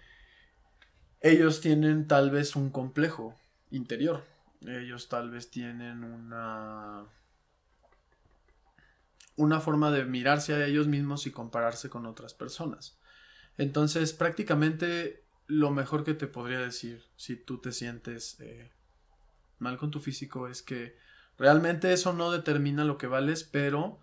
[1.21, 3.39] ellos tienen tal vez un complejo
[3.71, 4.23] interior.
[4.61, 7.07] Ellos tal vez tienen una
[9.37, 12.99] una forma de mirarse a ellos mismos y compararse con otras personas.
[13.57, 18.73] Entonces, prácticamente lo mejor que te podría decir si tú te sientes eh,
[19.59, 20.97] mal con tu físico es que
[21.37, 24.01] realmente eso no determina lo que vales, pero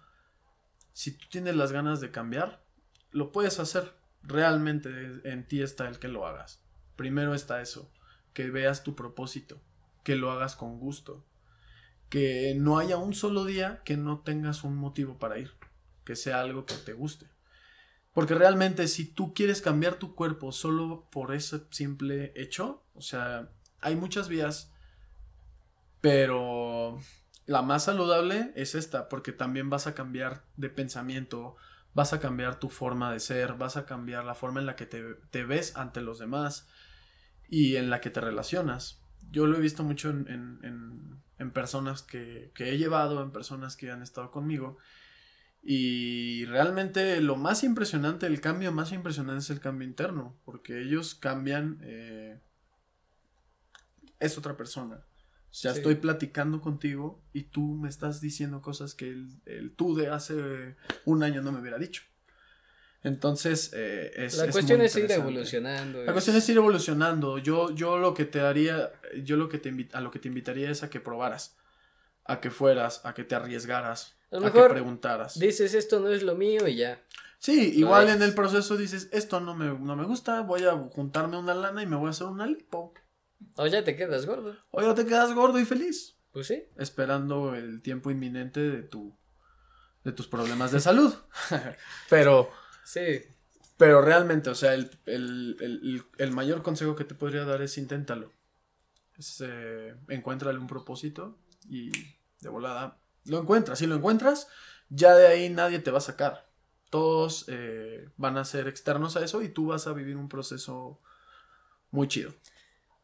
[0.93, 2.63] si tú tienes las ganas de cambiar,
[3.11, 3.93] lo puedes hacer.
[4.23, 4.89] Realmente
[5.23, 6.63] en ti está el que lo hagas.
[6.95, 7.91] Primero está eso,
[8.33, 9.61] que veas tu propósito,
[10.03, 11.25] que lo hagas con gusto,
[12.11, 15.53] que no haya un solo día que no tengas un motivo para ir,
[16.03, 17.27] que sea algo que te guste.
[18.13, 23.49] Porque realmente si tú quieres cambiar tu cuerpo solo por ese simple hecho, o sea,
[23.79, 24.73] hay muchas vías,
[26.01, 26.99] pero
[27.45, 31.55] la más saludable es esta, porque también vas a cambiar de pensamiento,
[31.93, 34.85] vas a cambiar tu forma de ser, vas a cambiar la forma en la que
[34.85, 36.67] te, ves ante los demás
[37.47, 39.00] y en la que te relacionas.
[39.29, 41.21] Yo lo he visto mucho en,
[41.53, 44.77] personas que, que he llevado, en personas que han estado conmigo.
[45.63, 51.13] Y realmente lo más impresionante, el cambio más impresionante es el cambio interno, porque ellos
[51.13, 52.39] cambian, eh,
[54.19, 54.95] es otra persona.
[55.51, 60.07] O sea, estoy platicando contigo y tú me estás diciendo cosas que el, tú de
[60.07, 62.03] hace un año no me hubiera dicho.
[63.03, 64.37] Entonces, eh, es.
[64.37, 66.03] La cuestión es ir evolucionando.
[66.03, 67.39] La cuestión es ir evolucionando.
[67.39, 68.91] Yo, yo lo que te haría,
[69.23, 71.57] yo lo que te a lo que te invitaría es a que probaras,
[72.25, 75.39] a que fueras, a que te arriesgaras, a, que preguntaras.
[75.39, 77.01] Dices esto no es lo mío y ya.
[77.39, 81.39] Sí, igual en el proceso dices esto no me, no me gusta, voy a juntarme
[81.39, 82.93] una lana y me voy a hacer una lipo.
[83.55, 84.55] O ya te quedas gordo.
[84.69, 86.19] O ya te quedas gordo y feliz.
[86.31, 86.65] Pues sí.
[86.77, 89.17] Esperando el tiempo inminente de tu
[90.03, 91.13] de tus problemas de salud.
[92.09, 92.60] pero.
[92.83, 93.21] Sí.
[93.77, 98.31] Pero realmente, o sea, el, mayor consejo que te podría dar es inténtalo.
[99.17, 101.91] Es, eh, encuéntrale un propósito y
[102.41, 103.79] de volada lo encuentras.
[103.79, 104.47] Si lo encuentras,
[104.89, 106.49] ya de ahí nadie te va a sacar.
[106.89, 110.99] Todos eh, van a ser externos a eso y tú vas a vivir un proceso
[111.89, 112.33] muy chido.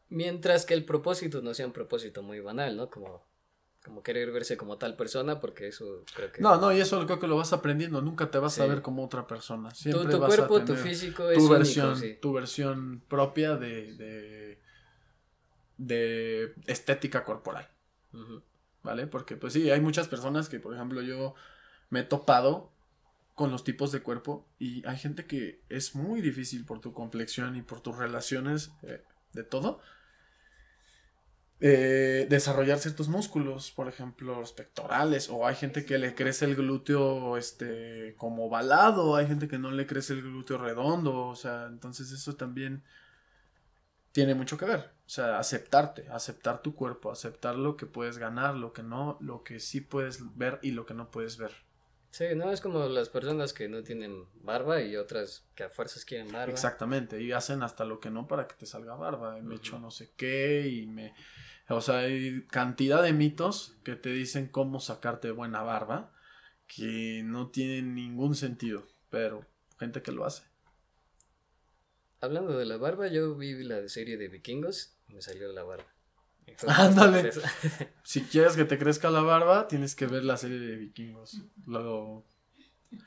[0.08, 2.90] Mientras que el propósito no sea un propósito muy banal, ¿no?
[2.90, 3.26] Como,
[3.84, 6.42] como querer verse como tal persona, porque eso creo que...
[6.42, 9.04] No, no, y eso creo que lo vas aprendiendo, nunca te vas a ver como
[9.04, 9.70] otra persona.
[9.70, 14.58] Siempre tu, cuerpo, tu físico tu es versión, Tu versión propia de,
[15.78, 17.70] de, estética corporal.
[18.82, 19.06] ¿Vale?
[19.06, 21.34] Porque pues sí, hay muchas personas que, por ejemplo, yo
[21.90, 22.72] me he topado
[23.34, 27.56] con los tipos de cuerpo y hay gente que es muy difícil por tu complexión
[27.56, 29.80] y por tus relaciones eh, de todo
[31.60, 36.54] eh, desarrollar ciertos músculos, por ejemplo, los pectorales, o hay gente que le crece el
[36.54, 41.66] glúteo este como ovalado, hay gente que no le crece el glúteo redondo, o sea,
[41.66, 42.84] entonces eso también
[44.12, 48.54] tiene mucho que ver, o sea, aceptarte, aceptar tu cuerpo, aceptar lo que puedes ganar,
[48.54, 51.50] lo que no, lo que sí puedes ver y lo que no puedes ver.
[52.10, 56.04] Sí, no es como las personas que no tienen barba y otras que a fuerzas
[56.04, 56.52] quieren barba.
[56.52, 59.90] Exactamente, y hacen hasta lo que no para que te salga barba, me echo no
[59.90, 61.12] sé qué y me
[61.68, 66.12] o sea, hay cantidad de mitos que te dicen cómo sacarte buena barba
[66.66, 69.46] que no tienen ningún sentido, pero
[69.78, 70.44] gente que lo hace.
[72.20, 75.86] Hablando de la barba, yo vi la serie de vikingos y me salió la barba.
[76.66, 77.30] Ándale.
[78.02, 81.42] si quieres que te crezca la barba, tienes que ver la serie de vikingos.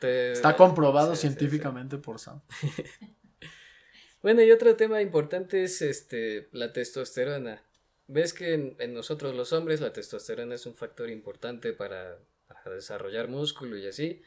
[0.02, 2.42] Está comprobado científicamente por Sam.
[4.22, 7.64] bueno, y otro tema importante es este la testosterona.
[8.12, 12.20] Ves que en, nosotros los hombres la testosterona es un factor importante para,
[12.66, 14.22] desarrollar músculo y así.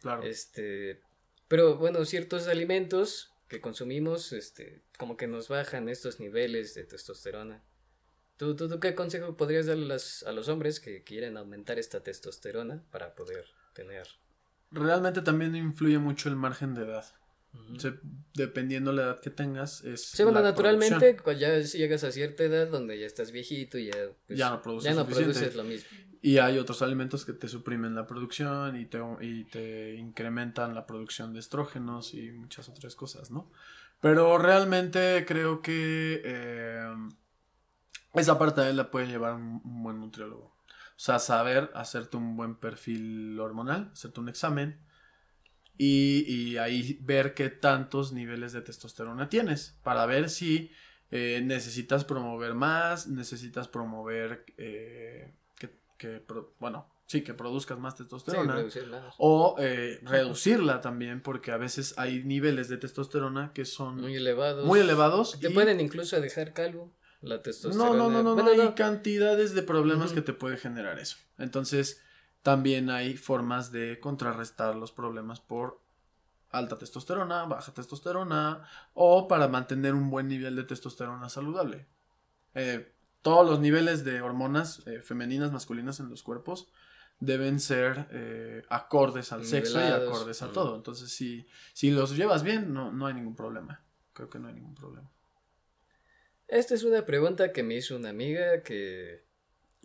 [0.00, 0.22] Claro.
[0.22, 1.00] Este,
[1.48, 7.62] pero bueno, ciertos alimentos que consumimos, este, como que nos bajan estos niveles de testosterona.
[8.36, 13.14] ¿Tú, tú, qué consejo podrías dar a los hombres que quieren aumentar esta testosterona para
[13.14, 14.06] poder tener?
[14.70, 17.04] Realmente también influye mucho el margen de edad
[18.34, 20.04] dependiendo la edad que tengas, es.
[20.04, 23.92] Sí, bueno, naturalmente, cuando ya llegas a cierta edad donde ya estás viejito y ya,
[24.26, 25.88] pues, ya no, produces, lo mismo.
[26.20, 30.86] Y hay otros alimentos que te suprimen la producción y te, y te incrementan la
[30.86, 33.50] producción de estrógenos y muchas otras cosas, ¿no?
[34.00, 36.94] Pero realmente creo que eh,
[38.14, 40.54] esa parte de él la puede llevar un, un buen nutriólogo.
[40.96, 44.83] O sea, saber hacerte un buen perfil hormonal, hacerte un examen
[45.76, 50.70] y, ahí ver qué tantos niveles de testosterona tienes para ver si
[51.10, 55.34] eh, necesitas promover más, necesitas promover eh,
[55.98, 56.24] que,
[56.58, 58.64] bueno, sí, que produzcas más testosterona
[59.18, 64.66] o eh, reducirla también porque a veces hay niveles de testosterona que son muy elevados.
[64.66, 65.38] Muy elevados.
[65.40, 66.92] Te pueden incluso dejar calvo.
[67.20, 67.96] La testosterona.
[67.96, 71.16] No, no, no, no, hay cantidades de problemas que te puede generar eso.
[71.38, 72.03] Entonces,
[72.44, 75.80] también hay formas de contrarrestar los problemas por
[76.50, 81.86] alta testosterona, baja testosterona o para mantener un buen nivel de testosterona saludable.
[82.54, 86.70] Eh, todos los niveles de hormonas eh, femeninas, masculinas en los cuerpos
[87.18, 90.76] deben ser eh, acordes al sexo y acordes a todo.
[90.76, 93.82] Entonces, si, si los llevas bien, no, no hay ningún problema.
[94.12, 95.10] Creo que no hay ningún problema.
[96.46, 99.24] Esta es una pregunta que me hizo una amiga que,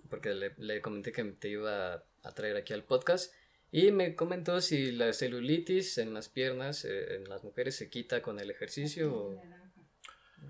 [0.10, 3.34] porque le, le comenté que te iba a traer aquí al podcast.
[3.72, 8.22] Y me comentó si la celulitis en las piernas, eh, en las mujeres, se quita
[8.22, 9.14] con el ejercicio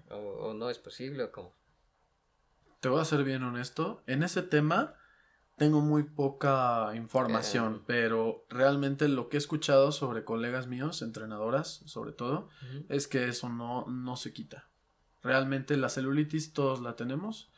[0.10, 1.54] o, no es posible o cómo.
[2.80, 4.04] Te voy a ser bien honesto.
[4.08, 4.96] En ese tema,
[5.58, 7.84] tengo muy poca información, Eh.
[7.88, 12.86] pero realmente lo que he escuchado sobre colegas míos, entrenadoras sobre todo, Ujú.
[12.88, 14.70] es que eso no, no se quita.
[15.22, 17.52] Realmente la celulitis todos la tenemos.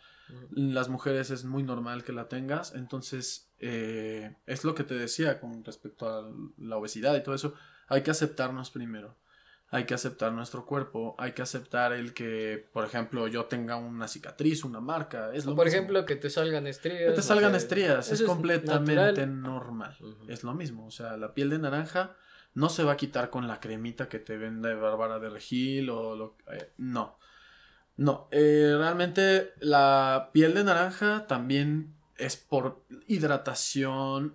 [0.51, 2.73] Las mujeres es muy normal que la tengas.
[2.75, 7.53] Entonces, eh, es lo que te decía con respecto a la obesidad y todo eso.
[7.87, 9.17] Hay que aceptarnos primero.
[9.73, 11.15] Hay que aceptar nuestro cuerpo.
[11.17, 15.33] Hay que aceptar el que, por ejemplo, yo tenga una cicatriz, una marca.
[15.33, 15.77] Es lo por mismo.
[15.77, 17.11] ejemplo, que te salgan estrías.
[17.11, 19.41] Que te salgan estrías, es completamente natural.
[19.41, 19.97] normal.
[20.27, 22.15] Es lo mismo, o sea, la piel de naranja
[22.53, 26.15] no se va a quitar con la cremita que te vende Bárbara de Regil o
[26.15, 27.17] lo eh, no.
[28.01, 34.33] No, eh, realmente la piel de naranja también es por hidratación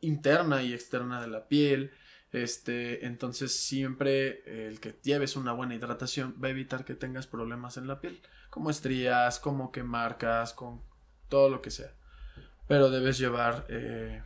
[0.00, 1.92] interna y externa de la piel.
[2.32, 7.76] Este, entonces siempre el que lleves una buena hidratación va a evitar que tengas problemas
[7.76, 10.82] en la piel, como estrías, como que marcas, con
[11.28, 11.92] todo lo que sea.
[12.66, 14.20] Pero debes llevar, eh,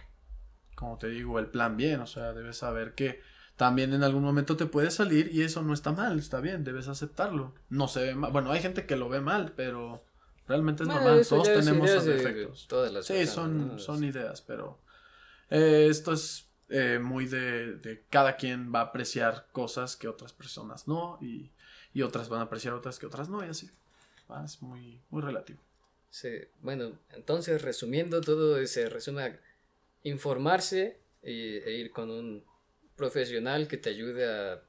[0.74, 3.20] como te digo, el plan bien, o sea, debes saber que
[3.56, 6.88] también en algún momento te puede salir y eso no está mal, está bien, debes
[6.88, 7.54] aceptarlo.
[7.68, 10.02] No se ve mal, bueno, hay gente que lo ve mal, pero
[10.48, 12.66] realmente es Bueno, normal, todos tenemos ideas de defectos.
[12.68, 14.78] Todas las Sí, personas, son, son ideas, pero
[15.50, 20.32] eh, esto es eh, muy de, de cada quien va a apreciar cosas que otras
[20.32, 21.50] personas no y,
[21.92, 23.70] y otras van a apreciar otras que otras no y así.
[24.28, 25.60] Ah, es muy, muy relativo.
[26.10, 26.30] Sí,
[26.62, 29.40] bueno, entonces resumiendo todo se resume a
[30.04, 32.44] informarse y- e ir con un
[32.96, 34.62] profesional que te ayude a,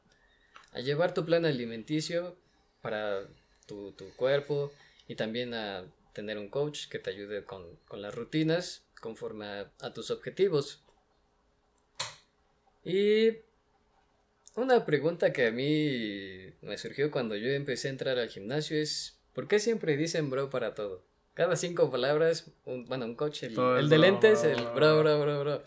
[0.72, 2.38] a llevar tu plan alimenticio
[2.82, 3.28] para
[3.68, 4.72] tu, tu cuerpo
[5.08, 9.72] y también a tener un coach que te ayude con, con las rutinas conforme a,
[9.82, 10.82] a tus objetivos.
[12.84, 13.38] Y
[14.56, 19.20] una pregunta que a mí me surgió cuando yo empecé a entrar al gimnasio es,
[19.34, 21.04] ¿por qué siempre dicen bro para todo?
[21.34, 25.04] Cada cinco palabras, un, bueno, un coach, el, el de lentes, el bro.
[25.04, 25.64] bro, bro, bro.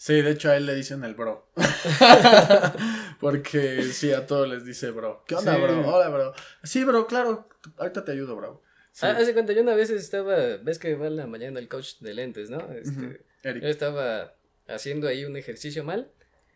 [0.00, 1.50] Sí, de hecho a él le dicen el bro.
[3.20, 5.24] Porque sí, a todos les dice bro.
[5.26, 5.60] ¿Qué onda, Sí.
[5.60, 5.88] bro?
[5.88, 6.32] Hola, bro.
[6.62, 7.48] Sí, bro, claro.
[7.78, 8.62] Ahorita te ayudo, bro.
[8.92, 9.06] Sí.
[9.06, 11.98] Ah, hace cuenta, yo una vez estaba, ves que va en la mañana el coach
[12.00, 12.60] de lentes, ¿no?
[12.72, 13.24] Este.
[13.42, 14.34] Yo estaba
[14.68, 16.12] haciendo ahí un ejercicio mal.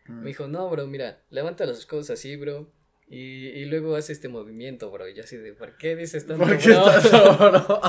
[0.07, 2.71] Me dijo, no, bro, mira, levanta las cosas así, bro.
[3.09, 5.07] Y, y luego hace este movimiento, bro.
[5.07, 7.81] Y yo así de, ¿por qué dices tanto, ¿Por qué bro?" bro?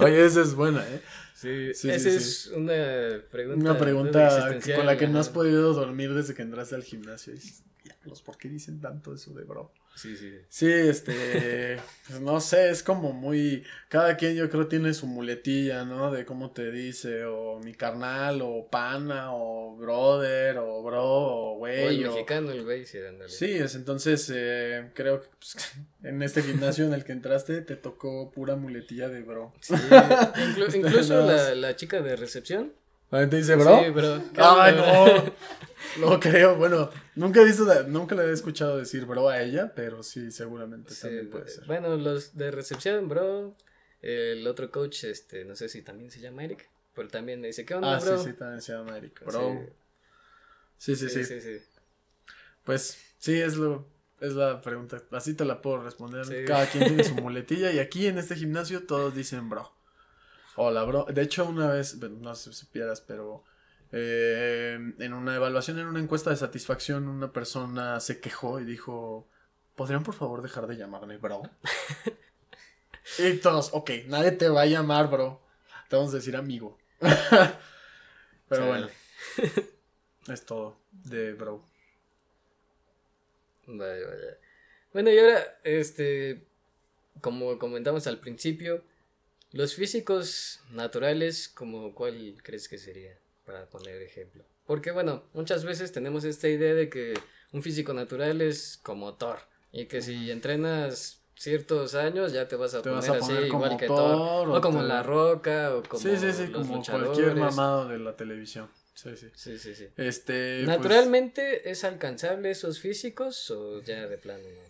[0.06, 1.00] Oye, esa es buena, ¿eh?
[1.38, 3.70] Sí, Sí, esa sí, es una pregunta.
[3.70, 7.32] Una pregunta con la que no has podido dormir desde que entraste al gimnasio.
[7.32, 7.40] Y
[7.84, 9.72] diablos, ¿por qué dicen tanto eso de bro?
[9.94, 10.32] Sí, sí.
[10.48, 15.84] Sí, este, pues no sé, es como muy, cada quien yo creo tiene su muletilla,
[15.84, 16.10] ¿no?
[16.10, 21.66] De cómo te dice, o mi carnal, o pana, o brother, o bro, o O
[21.66, 22.12] el güey, o...
[22.12, 23.30] mexicano, el güey, sí, ándale.
[23.30, 25.56] Sí, es, entonces eh, creo que pues,
[26.02, 29.52] en este gimnasio en el que entraste te tocó pura muletilla de bro.
[29.60, 31.20] Sí, inclu- Este, incluso
[31.54, 32.72] la, chica de recepción.
[33.10, 33.82] ¿La gente dice bro?
[33.82, 34.22] Sí, bro.
[34.34, 34.84] ¿Qué Ay, bro?
[35.96, 39.72] no, no creo, bueno, nunca he visto, nunca le he escuchado decir bro a ella,
[39.74, 41.64] pero sí, seguramente Sí, también puede ser.
[41.66, 43.56] Bueno, los de recepción, bro.
[44.00, 47.64] El otro coach, este, no sé si también se llama Eric, pero también me dice,
[47.64, 48.18] ¿qué onda, Ah, bro?
[48.18, 49.66] sí, sí, también se llama Eric, bro.
[50.76, 51.24] Sí, sí, sí.
[51.24, 51.58] sí, sí.
[52.62, 53.88] Pues sí, es lo,
[54.20, 55.02] es la pregunta.
[55.12, 56.24] Así te la puedo responder.
[56.26, 56.44] Sí.
[56.46, 59.72] Cada quien tiene su muletilla y aquí en este gimnasio todos dicen bro.
[60.56, 61.06] Hola, bro.
[61.08, 63.44] De hecho, una vez, no sé si supieras, pero
[63.92, 69.28] eh, en una evaluación, en una encuesta de satisfacción, una persona se quejó y dijo,
[69.76, 71.42] ¿podrían por favor dejar de llamarme bro?
[73.18, 75.40] y todos, ok, nadie te va a llamar bro.
[75.88, 76.76] Te vamos a decir amigo.
[78.48, 78.88] pero bueno,
[80.26, 81.64] es todo de bro.
[83.68, 84.38] Vaya, vaya.
[84.92, 86.46] Bueno, y ahora, este,
[87.20, 88.82] como comentamos al principio,
[89.52, 94.44] los físicos naturales, como cuál crees que sería, para poner ejemplo?
[94.66, 97.14] Porque bueno, muchas veces tenemos esta idea de que
[97.52, 99.38] un físico natural es como Thor,
[99.72, 103.26] y que si entrenas ciertos años ya te vas a Te poner vas a así
[103.32, 106.16] poner igual como que Thor, Thor, o o como te- La Roca, o como sí,
[106.16, 107.36] sí, sí, los como cualquier luchadores.
[107.38, 108.68] mamado de la televisión.
[108.98, 109.28] Sí, sí.
[109.32, 109.86] Sí, sí, sí.
[109.96, 110.64] Este.
[110.64, 114.68] pues, ¿Naturalmente es alcanzable esos físicos o ya de plano no?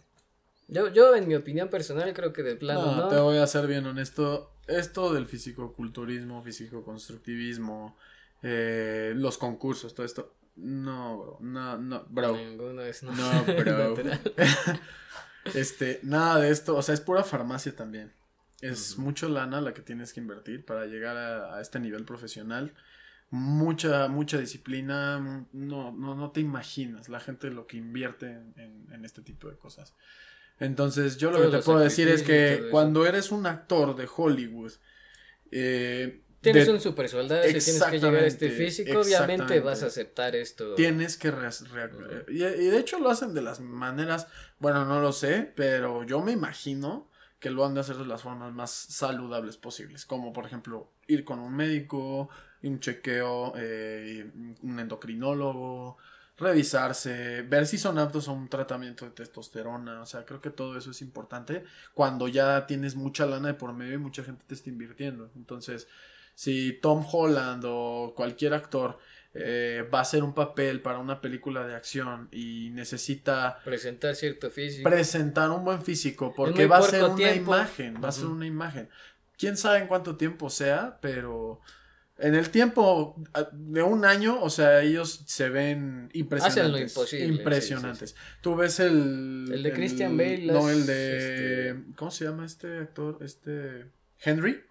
[0.69, 3.09] Yo, yo en mi opinión personal creo que de plano no, no.
[3.09, 4.53] te voy a ser bien honesto.
[4.67, 7.97] Esto del fisicoculturismo, fisicoconstructivismo,
[8.43, 10.35] eh, los concursos, todo esto.
[10.57, 11.39] No, bro.
[11.41, 12.37] No, no, bro.
[12.37, 13.97] Ninguno es No, bro.
[15.55, 16.77] este, nada de esto.
[16.77, 18.13] O sea, es pura farmacia también.
[18.61, 22.75] Es mucho lana la que tienes que invertir para llegar a, a este nivel profesional.
[23.31, 25.19] Mucha, mucha disciplina.
[25.53, 29.49] No, no, no te imaginas la gente lo que invierte en, en- en este tipo
[29.51, 29.95] de cosas.
[30.59, 34.09] Entonces, yo lo Todos que te puedo decir es que cuando eres un actor de
[34.17, 34.73] Hollywood,
[35.51, 39.83] eh, tienes de- un super soldado, si tienes que llegar a este físico, obviamente vas
[39.83, 40.75] a aceptar esto.
[40.75, 44.27] Tienes que re- re- y, y de hecho lo hacen de las maneras,
[44.59, 47.09] bueno, no lo sé, pero yo me imagino
[47.39, 51.25] que lo han de hacer de las formas más saludables posibles, como por ejemplo ir
[51.25, 52.29] con un médico,
[52.63, 54.31] un chequeo, eh,
[54.63, 55.97] un endocrinólogo,
[56.39, 60.79] revisarse, ver si son aptos a un tratamiento de testosterona, o sea, creo que todo
[60.79, 64.55] eso es importante cuando ya tienes mucha lana de por medio y mucha gente te
[64.55, 65.31] está invirtiendo.
[65.37, 65.89] Entonces,
[66.35, 68.99] si Tom Holland o cualquier actor
[69.35, 74.51] eh, va a hacer un papel para una película de acción y necesita Presentar cierto
[74.51, 74.89] físico.
[74.89, 77.55] presentar un buen físico porque va a ser una tiempo.
[77.55, 78.89] imagen, va a ser una imagen.
[79.37, 81.61] Quién sabe en cuánto tiempo sea, pero
[82.19, 83.17] en el tiempo
[83.53, 86.59] de un año, o sea, ellos se ven impresionantes.
[86.65, 88.17] Hacen lo imposible, sí, Impresionantes.
[88.41, 92.79] Tú ves el El de Christian Bale, No, el de este- ¿cómo se llama este
[92.79, 93.19] actor?
[93.23, 93.87] Este
[94.21, 94.63] Henry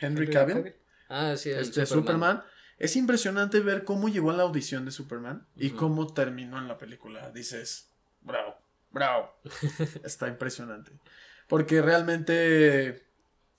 [0.00, 0.74] Henry Henry Cavill
[1.08, 2.42] Ah, sí, el este Superman.
[2.78, 6.78] Es impresionante ver cómo llegó a la audición de Superman y cómo terminó en la
[6.78, 7.30] película.
[7.32, 8.56] Dices, bravo,
[8.90, 9.34] bravo.
[10.04, 10.92] Está impresionante.
[11.48, 13.07] Porque realmente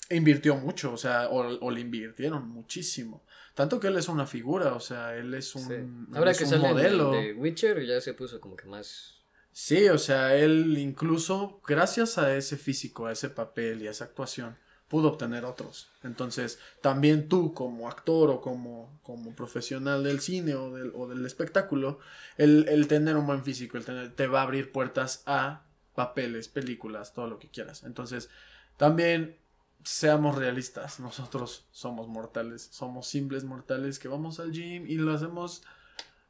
[0.09, 3.23] invirtió mucho, o sea, o, o le invirtieron muchísimo.
[3.53, 5.73] Tanto que él es una figura, o sea, él es un, Sí.
[5.73, 7.11] él Ahora es que un sale modelo.
[7.11, 9.15] de Witcher ya se puso como que más...
[9.51, 14.05] Sí, o sea, él incluso gracias a ese físico, a ese papel y a esa
[14.05, 14.57] actuación,
[14.87, 15.89] pudo obtener otros.
[16.03, 21.25] Entonces, también tú como actor o como, como profesional del cine o del, o del
[21.25, 21.99] espectáculo,
[22.37, 26.47] el, el tener un buen físico, el tener, te va a abrir puertas a papeles,
[26.47, 27.83] películas, todo lo que quieras.
[27.83, 28.29] Entonces,
[28.77, 29.37] también
[29.83, 35.63] seamos realistas, nosotros somos mortales, somos simples mortales que vamos al gym y lo hacemos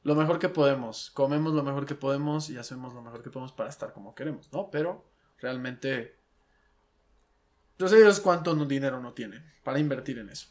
[0.04, 3.52] lo mejor que podemos, comemos lo mejor que podemos y hacemos lo mejor que podemos
[3.52, 4.70] para estar como queremos, ¿no?
[4.72, 5.06] Pero
[5.40, 6.16] realmente,
[7.78, 10.48] pues ellos cuánto dinero no tienen para invertir en eso.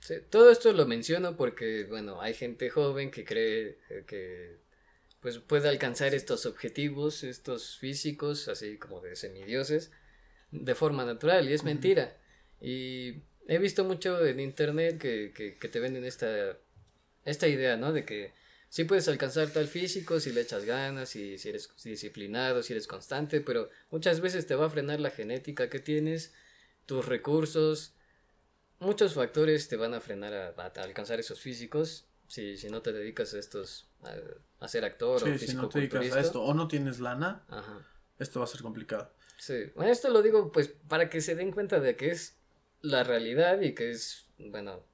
[0.00, 4.60] Sí, todo esto lo menciono porque, bueno, hay gente joven que cree eh, que
[5.20, 9.92] pues puede alcanzar estos objetivos, estos físicos, así como de semidioses,
[10.50, 12.16] de forma natural, y es mentira.
[12.60, 16.56] Y he visto mucho en internet que, que, que te venden esta,
[17.24, 17.92] esta idea, ¿no?
[17.92, 18.32] De que
[18.68, 22.86] sí puedes alcanzar tal físico si le echas ganas, si, si eres disciplinado, si eres
[22.86, 26.32] constante, pero muchas veces te va a frenar la genética que tienes,
[26.86, 27.94] tus recursos,
[28.78, 32.92] muchos factores te van a frenar a, a alcanzar esos físicos si, si no te
[32.92, 34.14] dedicas a estos, a,
[34.64, 37.44] a ser actor o Sí, si no te dedicas a esto o no tienes lana,
[37.48, 37.84] Ajá.
[38.18, 39.12] esto va a ser complicado.
[39.36, 42.36] Sí, bueno, esto lo digo pues para que se den cuenta de que es
[42.82, 44.84] la realidad y que es, bueno,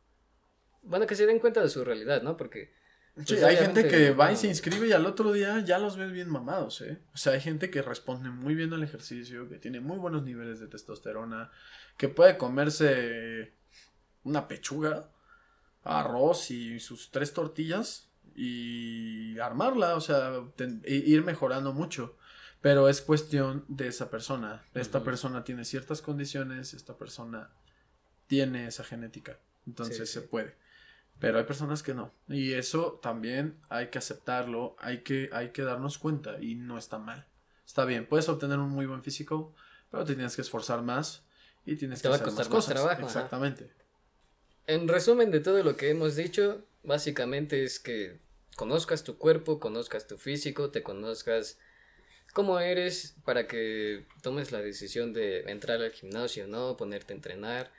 [0.83, 2.37] bueno, que se den cuenta de su realidad, ¿no?
[2.37, 2.73] Porque...
[3.19, 5.97] Sí, pues, hay gente que va y se inscribe y al otro día ya los
[5.97, 6.99] ves bien mamados, ¿eh?
[7.15, 10.61] O sea, hay gente que responde muy bien al ejercicio, que tiene muy buenos niveles
[10.61, 11.51] de testosterona,
[11.97, 13.55] que puede comerse
[14.23, 15.09] una pechuga,
[15.83, 22.19] arroz y sus tres tortillas y armarla, o sea, ten- ir mejorando mucho.
[22.61, 24.63] Pero es cuestión de esa persona.
[24.75, 27.51] Esta persona tiene ciertas condiciones, esta persona
[28.27, 29.39] tiene esa genética.
[29.67, 30.27] Entonces Sí, se sí.
[30.29, 30.55] puede.
[31.19, 32.13] Pero hay personas que no.
[32.29, 36.99] Y eso también hay que aceptarlo, hay que, hay que darnos cuenta y no está
[36.99, 37.27] mal.
[37.67, 39.55] Está bien, puedes obtener un muy buen físico,
[39.91, 41.25] pero te tienes que esforzar más
[41.65, 42.75] y tienes Te que va a hacer costar más cosas.
[42.75, 43.07] trabajo, ajá.
[43.07, 43.71] Exactamente.
[44.67, 48.21] En resumen de todo lo que hemos dicho, básicamente es que
[48.57, 51.59] conozcas tu cuerpo, conozcas tu físico, te conozcas
[52.33, 56.77] cómo eres para que tomes la decisión de entrar al gimnasio, ¿no?
[56.77, 57.73] Ponerte a entrenar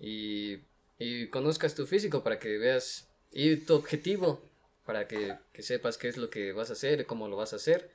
[0.00, 0.58] y,
[0.98, 4.42] y conozcas tu físico para que veas y tu objetivo
[4.84, 7.56] para que, que sepas qué es lo que vas a hacer, cómo lo vas a
[7.56, 7.90] hacer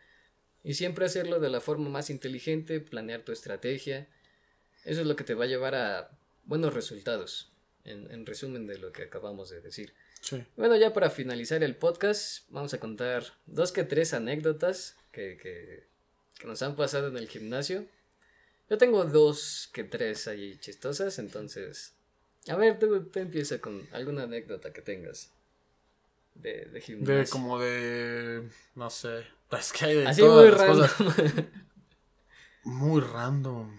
[0.63, 4.07] y siempre hacerlo de la forma más inteligente, planear tu estrategia.
[4.85, 6.11] Eso es lo que te va a llevar a
[6.45, 7.49] buenos resultados
[7.83, 9.93] en, en resumen de lo que acabamos de decir.
[10.21, 10.43] Sí.
[10.55, 15.87] Bueno, ya para finalizar el podcast, vamos a contar dos que tres anécdotas que, que,
[16.37, 17.85] que nos han pasado en el gimnasio.
[18.71, 21.93] Yo tengo dos que tres ahí chistosas, entonces...
[22.47, 25.31] A ver, tú, tú empieza con alguna anécdota que tengas
[26.35, 27.15] de, de gimnasio.
[27.17, 28.49] De como de.
[28.75, 29.25] No sé.
[29.51, 30.61] Es que hay de Así todas muy las
[30.97, 31.13] random.
[31.13, 31.33] cosas.
[32.63, 33.77] Muy random.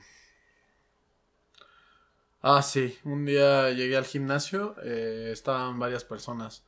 [2.42, 2.98] Ah, sí.
[3.04, 4.76] Un día llegué al gimnasio.
[4.84, 6.64] eh, estaban varias personas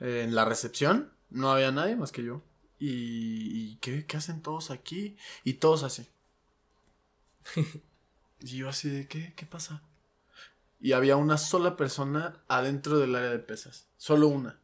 [0.00, 1.12] eh, en la recepción.
[1.30, 2.42] No había nadie más que yo.
[2.78, 5.16] ¿Y, y qué, qué hacen todos aquí?
[5.44, 6.06] Y todos así.
[8.40, 9.34] y yo así de, ¿qué?
[9.34, 9.82] ¿Qué pasa?
[10.80, 13.88] Y había una sola persona adentro del área de pesas.
[13.96, 14.60] Solo una.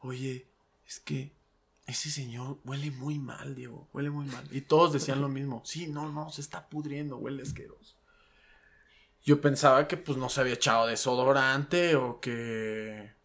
[0.00, 0.48] Oye,
[0.86, 1.32] es que
[1.86, 3.88] ese señor huele muy mal, Diego.
[3.92, 4.46] Huele muy mal.
[4.50, 5.62] Y todos decían lo mismo.
[5.64, 7.96] Sí, no, no, se está pudriendo, huele asqueroso.
[9.24, 13.15] yo pensaba que pues no se había echado desodorante o que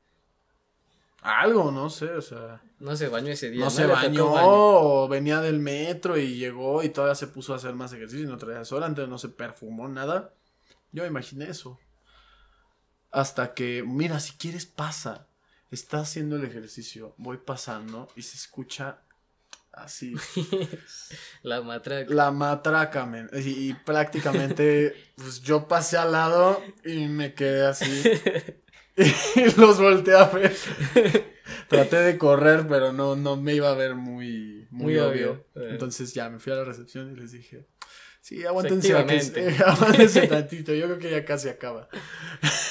[1.21, 3.63] algo, no sé, o sea, No se bañó ese día.
[3.63, 7.73] no se bañó o venía del metro y llegó y todavía se puso a hacer
[7.73, 10.33] más ejercicio y no traía desodorante, no se perfumó nada.
[10.91, 11.79] Yo imaginé eso.
[13.11, 15.27] Hasta que, mira, si quieres pasa.
[15.69, 18.99] Está haciendo el ejercicio, voy pasando y se escucha
[19.71, 20.13] así
[21.43, 22.13] La matraca.
[22.13, 23.29] la matraca, men.
[23.33, 28.03] Y, y prácticamente, pues yo pasé al lado y me quedé así.
[29.35, 30.55] Y los volteé a ver.
[31.67, 35.31] Traté de correr, pero no, no me iba a ver muy, muy, Muy obvio.
[35.31, 35.45] obvio.
[35.55, 35.69] Eh.
[35.71, 37.65] Entonces ya me fui a la recepción y les dije,
[38.21, 39.63] sí, aguántense, Efectivamente.
[39.65, 41.87] aguántense tantito, yo creo que ya casi acaba.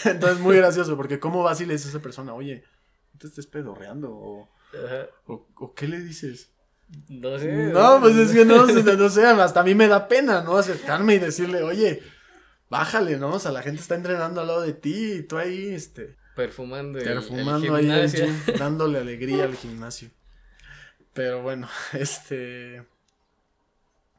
[0.05, 2.65] Entonces muy gracioso, porque ¿cómo vas y le dices a esa persona, oye,
[3.13, 4.11] no te estés pedorreando?
[4.11, 4.49] O,
[5.27, 6.51] o, o qué le dices?
[7.09, 7.53] No sé.
[7.53, 10.57] No, pues es que no, no, no sé, hasta a mí me da pena, ¿no?
[10.57, 12.03] Acercarme y decirle, oye,
[12.71, 13.35] bájale, ¿no?
[13.35, 16.99] O sea, la gente está entrenando al lado de ti y tú ahí, este, Perfumando
[16.99, 20.11] el, perfumando el ahí el dándole alegría al gimnasio.
[21.13, 22.87] Pero bueno, este...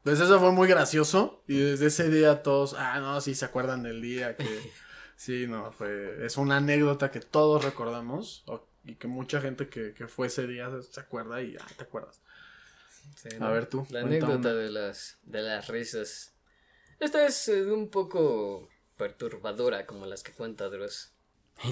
[0.04, 3.82] Pues eso fue muy gracioso y desde ese día todos, ah, no, sí se acuerdan
[3.82, 4.46] del día que...
[5.14, 6.26] Sí, no, fue...
[6.26, 8.44] Es una anécdota que todos recordamos
[8.84, 12.20] y que mucha gente que, que fue ese día se acuerda y, ah, te acuerdas.
[13.14, 16.31] Sí, A ver tú, La anécdota de las, de las risas.
[17.02, 21.10] Esta es eh, un poco perturbadora como las que cuenta Dross.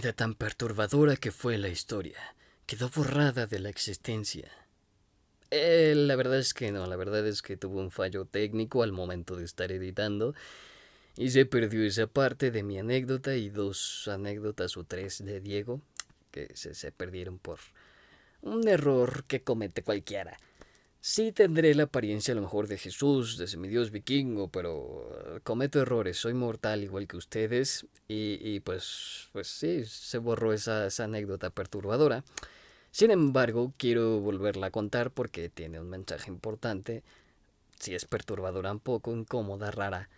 [0.02, 2.18] De tan perturbadora que fue la historia,
[2.66, 4.50] quedó borrada de la existencia.
[5.52, 8.90] Eh, la verdad es que no, la verdad es que tuvo un fallo técnico al
[8.90, 10.34] momento de estar editando
[11.16, 15.80] y se perdió esa parte de mi anécdota y dos anécdotas o tres de Diego
[16.32, 17.60] que se, se perdieron por
[18.42, 20.36] un error que comete cualquiera.
[21.02, 25.80] Sí tendré la apariencia a lo mejor de Jesús, de semidios vikingo, pero eh, cometo
[25.80, 31.04] errores, soy mortal igual que ustedes y, y pues, pues sí, se borró esa, esa
[31.04, 32.22] anécdota perturbadora.
[32.90, 37.02] Sin embargo, quiero volverla a contar porque tiene un mensaje importante,
[37.78, 40.10] si es perturbadora un poco, incómoda, rara.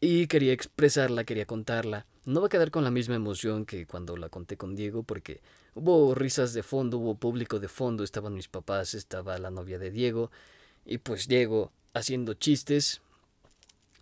[0.00, 2.06] Y quería expresarla, quería contarla.
[2.26, 5.40] No va a quedar con la misma emoción que cuando la conté con Diego porque
[5.76, 9.92] hubo risas de fondo, hubo público de fondo, estaban mis papás, estaba la novia de
[9.92, 10.32] Diego
[10.84, 13.00] y pues Diego haciendo chistes.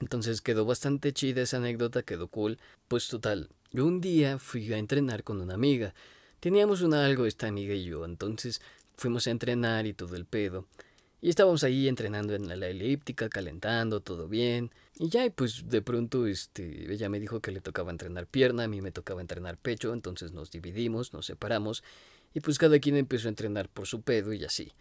[0.01, 2.59] Entonces quedó bastante chida esa anécdota, quedó cool.
[2.89, 5.95] Pues total, yo un día fui a entrenar con una amiga.
[6.41, 8.62] Teníamos un algo esta amiga y yo, entonces
[8.97, 10.64] fuimos a entrenar y todo el pedo.
[11.20, 14.70] Y estábamos ahí entrenando en la elíptica, calentando, todo bien.
[14.97, 18.65] Y ya, y pues de pronto este, ella me dijo que le tocaba entrenar pierna,
[18.65, 21.83] a mí me tocaba entrenar pecho, entonces nos dividimos, nos separamos.
[22.33, 24.73] Y pues cada quien empezó a entrenar por su pedo y así.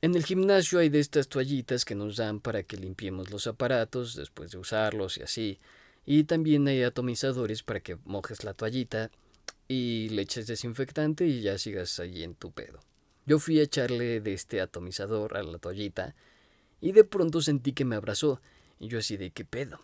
[0.00, 4.14] En el gimnasio hay de estas toallitas que nos dan para que limpiemos los aparatos
[4.14, 5.58] después de usarlos y así.
[6.06, 9.10] Y también hay atomizadores para que mojes la toallita
[9.66, 12.78] y le eches desinfectante y ya sigas ahí en tu pedo.
[13.26, 16.14] Yo fui a echarle de este atomizador a la toallita
[16.80, 18.40] y de pronto sentí que me abrazó
[18.78, 19.80] y yo así de qué pedo.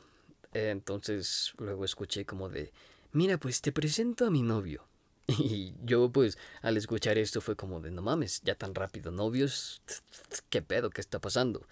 [0.53, 2.73] Entonces luego escuché como de,
[3.13, 4.87] mira pues te presento a mi novio.
[5.27, 9.83] Y yo pues al escuchar esto fue como de no mames, ya tan rápido novios,
[10.51, 11.67] qué pedo, qué está pasando.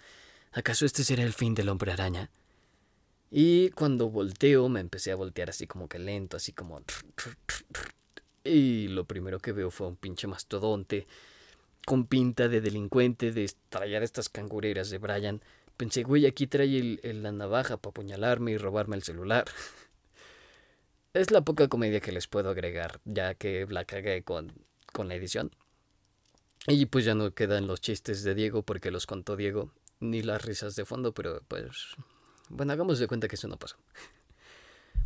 [0.51, 2.29] ¿Acaso este será el fin del hombre araña?
[3.31, 6.81] Y cuando volteo me empecé a voltear así como que lento, así como...
[8.45, 11.07] Y lo primero que veo fue un pinche mastodonte
[11.85, 15.41] con pinta de delincuente, de traer estas cangureras de Brian.
[15.77, 19.45] Pensé, güey, aquí trae el- el- la navaja para apuñalarme y robarme el celular.
[21.13, 24.51] Es la poca comedia que les puedo agregar, ya que la cagué con,
[24.91, 25.51] con la edición.
[26.67, 30.43] Y pues ya no quedan los chistes de Diego porque los contó Diego, ni las
[30.43, 31.95] risas de fondo, pero pues...
[32.49, 33.77] Bueno, hagamos de cuenta que eso no pasó.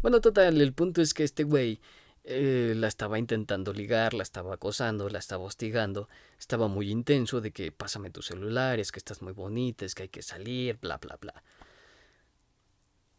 [0.01, 1.81] Bueno, total, el punto es que este güey
[2.29, 7.51] eh, la estaba intentando ligar, la estaba acosando, la estaba hostigando, estaba muy intenso de
[7.51, 10.97] que pásame tu celular, es que estás muy bonita, es que hay que salir, bla,
[10.97, 11.41] bla, bla.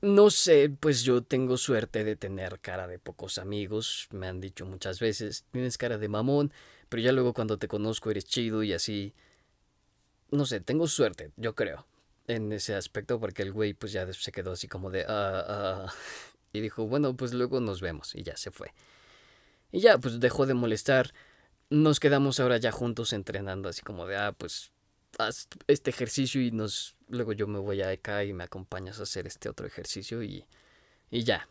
[0.02, 4.66] No sé, pues yo tengo suerte de tener cara de pocos amigos, me han dicho
[4.66, 6.52] muchas veces, tienes cara de mamón,
[6.90, 9.14] pero ya luego cuando te conozco eres chido y así.
[10.30, 11.86] No sé, tengo suerte, yo creo,
[12.26, 15.06] en ese aspecto, porque el güey pues ya se quedó así como de...
[15.08, 15.92] ah, ah",
[16.52, 18.72] y dijo, bueno, pues luego nos vemos, y ya se fue.
[19.72, 21.12] Y ya, pues dejó de molestar.
[21.70, 24.72] Nos quedamos ahora ya juntos entrenando, así como de, ah, pues
[25.18, 29.04] haz este ejercicio y nos luego yo me voy a acá y me acompañas a
[29.04, 30.44] hacer este otro ejercicio y,
[31.10, 31.48] y ya.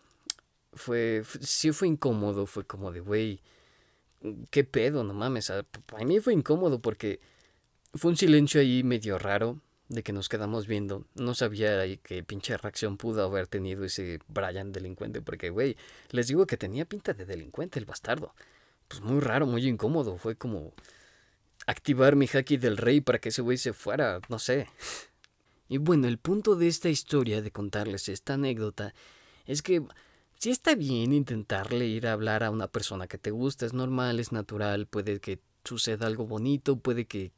[0.74, 3.42] Fue, sí fue incómodo, fue como de, güey,
[4.52, 5.50] qué pedo, no mames.
[5.50, 7.20] a- Para mí fue incómodo porque
[7.96, 9.60] fue un silencio ahí medio raro.
[9.90, 11.06] De que nos quedamos viendo.
[11.16, 15.78] No sabía qué pinche reacción pudo haber tenido ese Brian delincuente, porque, güey,
[16.12, 18.34] les digo que tenía pinta de delincuente el bastardo.
[18.88, 20.18] Pues muy raro, muy incómodo.
[20.18, 20.74] Fue como
[21.66, 24.68] activar mi haki del rey para que ese güey se fuera, no sé.
[25.70, 28.94] Y bueno, el punto de esta historia, de contarles esta anécdota,
[29.46, 29.84] es que
[30.40, 34.20] si está bien intentarle ir a hablar a una persona que te gusta, es normal,
[34.20, 37.32] es natural, puede que suceda algo bonito, puede que,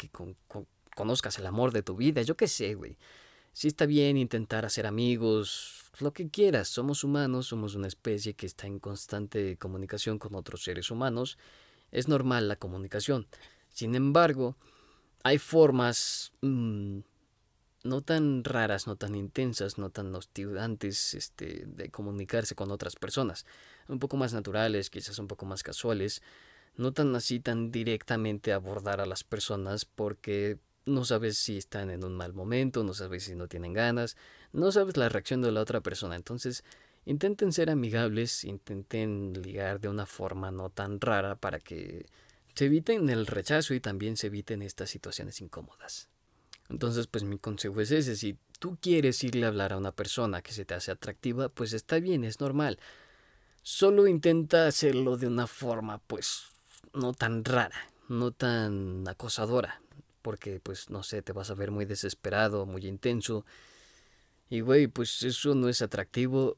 [0.96, 2.98] conozcas el amor de tu vida, yo qué sé, güey.
[3.54, 8.46] Si está bien intentar hacer amigos, lo que quieras, somos humanos, somos una especie que
[8.46, 11.38] está en constante comunicación con otros seres humanos,
[11.92, 13.28] es normal la comunicación.
[13.70, 14.56] Sin embargo,
[15.24, 17.00] hay formas mm,
[17.84, 23.46] no tan raras, no tan intensas, no tan hostigantes este, de comunicarse con otras personas.
[23.88, 26.22] Un poco más naturales, quizás un poco más casuales.
[26.76, 30.60] No tan así, tan directamente abordar a las personas porque
[30.90, 34.18] no sabes si están en un mal momento, no sabes si no tienen ganas,
[34.52, 36.16] no sabes la reacción de la otra persona.
[36.16, 36.64] Entonces,
[37.06, 42.06] intenten ser amigables, intenten ligar de una forma no tan rara para que
[42.56, 46.10] se eviten el rechazo y también se eviten estas situaciones incómodas.
[46.70, 50.42] Entonces, pues mi consejo es ese, si tú quieres irle a hablar a una persona
[50.42, 52.80] que se te hace atractiva, pues está bien, es normal.
[53.64, 56.44] Solo intenta hacerlo de una forma, pues,
[56.94, 59.82] no tan rara, no tan acosadora,
[60.22, 63.46] porque, pues, no sé, te vas a ver muy desesperado, muy intenso.
[64.50, 66.58] Y, güey, pues eso no es atractivo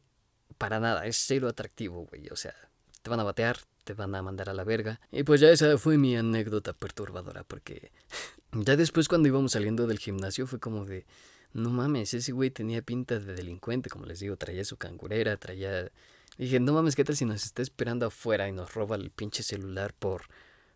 [0.57, 2.27] para nada, es cero atractivo, güey.
[2.29, 2.55] O sea,
[3.01, 4.99] te van a batear, te van a mandar a la verga.
[5.11, 7.91] Y pues ya esa fue mi anécdota perturbadora, porque
[8.53, 11.05] ya después cuando íbamos saliendo del gimnasio fue como de,
[11.53, 15.91] no mames, ese güey tenía pinta de delincuente, como les digo, traía su cangurera, traía...
[16.37, 19.43] Dije, no mames, ¿qué tal si nos está esperando afuera y nos roba el pinche
[19.43, 20.23] celular por,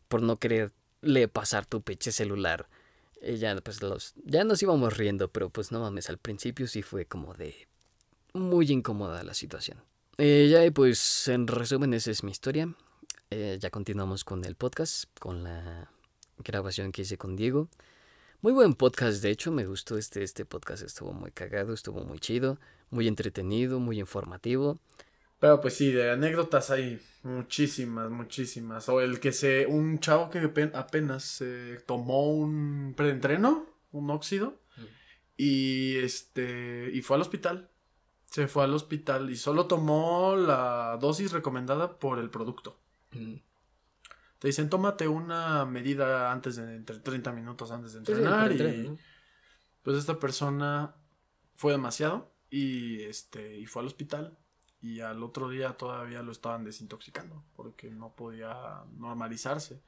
[0.08, 0.38] por no
[1.06, 2.68] quererle pasar tu pinche celular?
[3.22, 6.82] Y ya, pues los, ya nos íbamos riendo, pero pues no mames, al principio sí
[6.82, 7.68] fue como de
[8.34, 9.78] muy incómoda la situación.
[10.18, 12.74] Eh, ya, pues en resumen, esa es mi historia.
[13.32, 15.90] Eh, ya continuamos con el podcast, con la
[16.38, 17.70] grabación que hice con Diego.
[18.42, 22.20] Muy buen podcast, de hecho, me gustó este, este podcast, estuvo muy cagado, estuvo muy
[22.20, 22.60] chido,
[22.92, 24.78] muy entretenido, muy informativo.
[25.46, 28.90] Pero pues sí, de anécdotas hay muchísimas, muchísimas.
[28.90, 30.40] O el que se, un chavo que
[30.74, 34.60] apenas se tomó un preentreno, un óxido,
[35.38, 37.70] y este, y fue al hospital.
[38.26, 42.80] Se fue al hospital y solo tomó la dosis recomendada por el producto.
[43.12, 48.52] Te dicen, tómate una medida antes de, entre 30 minutos antes de entrenar.
[48.52, 48.98] y
[49.84, 50.96] pues esta persona
[51.54, 54.40] fue demasiado y, este, y fue al hospital.
[54.86, 59.82] Y al otro día todavía lo estaban desintoxicando porque no podía normalizarse.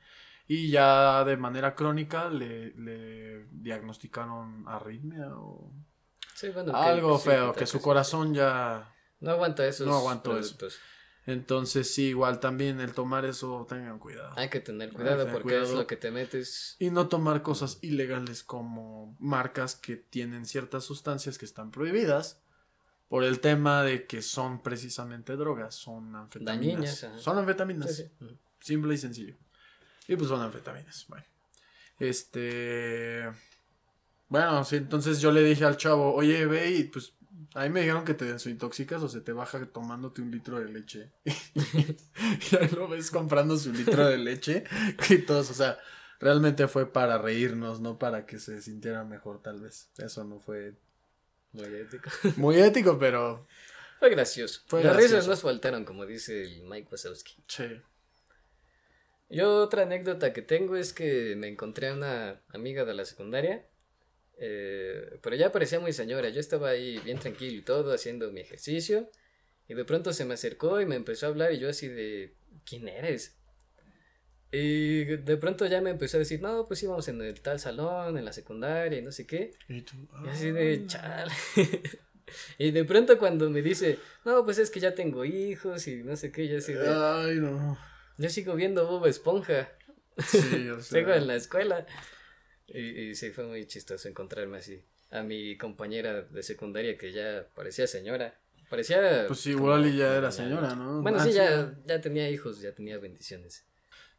[0.48, 5.72] Y ya de manera crónica le, le diagnosticaron arritmia o
[6.74, 8.92] algo feo, que su corazón ya...
[9.20, 9.86] No aguanta eso.
[9.86, 10.58] No aguantó eso.
[11.28, 14.34] Entonces, sí, igual también el tomar eso, tengan cuidado.
[14.36, 16.76] Hay que tener cuidado porque es lo que te metes.
[16.80, 22.42] Y no tomar cosas ilegales como marcas que tienen ciertas sustancias que están prohibidas
[23.08, 27.08] por el tema de que son precisamente drogas, son anfetaminas.
[27.18, 28.06] son anfetaminas.
[28.60, 29.36] Simple y sencillo.
[30.08, 31.06] Y pues son anfetaminas.
[31.08, 31.26] Bueno.
[32.00, 33.30] Este.
[34.30, 37.14] Bueno, sí, entonces yo le dije al chavo, oye, ve y pues
[37.54, 40.70] a mí me dijeron que te desintoxicas o se te baja tomándote un litro de
[40.70, 41.12] leche.
[41.26, 44.64] y ahí lo ves comprando su litro de leche
[45.10, 45.78] y todos, o sea,
[46.20, 49.90] realmente fue para reírnos, no para que se sintiera mejor tal vez.
[49.98, 50.76] Eso no fue
[51.52, 52.10] muy ético.
[52.38, 53.48] Muy ético, pero
[54.00, 54.62] fue gracioso.
[54.68, 57.36] Fue Las risas nos faltaron, como dice el Mike Wazowski.
[57.48, 57.82] Sí.
[59.30, 63.66] Yo otra anécdota que tengo es que me encontré a una amiga de la secundaria
[64.38, 66.30] eh, pero ya parecía muy señora.
[66.30, 69.10] Yo estaba ahí bien tranquilo y todo, haciendo mi ejercicio.
[69.68, 72.36] Y de pronto se me acercó y me empezó a hablar y yo así de,
[72.66, 73.37] ¿quién eres?
[74.60, 78.18] Y de pronto ya me empezó a decir, no, pues íbamos en el tal salón,
[78.18, 79.54] en la secundaria y no sé qué.
[79.70, 79.86] Y,
[80.28, 80.88] así de, ah".
[80.88, 81.32] chal.
[82.58, 86.16] y de pronto cuando me dice, no, pues es que ya tengo hijos y no
[86.16, 86.88] sé qué, yo así de...
[86.88, 87.78] Ay, no.
[88.18, 89.70] Yo sigo viendo Bob Esponja.
[90.18, 91.02] Sí, o sea.
[91.02, 91.86] sigo en la escuela.
[92.68, 94.84] Y, sí, fue muy chistoso encontrarme así.
[95.12, 98.40] A mi compañera de secundaria que ya parecía señora.
[98.72, 99.26] Parecía.
[99.28, 101.04] Pues igual y ya era señora, ¿no?
[101.04, 103.68] Bueno, sí, ya, ya tenía hijos, ya tenía bendiciones.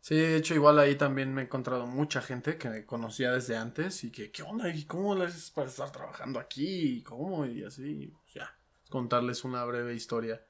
[0.01, 3.57] Sí, de hecho, igual ahí también me he encontrado mucha gente que me conocía desde
[3.57, 4.68] antes y que, ¿qué onda?
[4.70, 7.03] ¿Y cómo les para estar trabajando aquí?
[7.03, 7.44] ¿Cómo?
[7.46, 8.57] Y así, pues ya,
[8.88, 10.42] contarles una breve historia.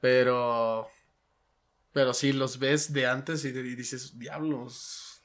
[0.00, 0.88] Pero,
[1.92, 5.22] pero sí, los ves de antes y, y dices, diablos,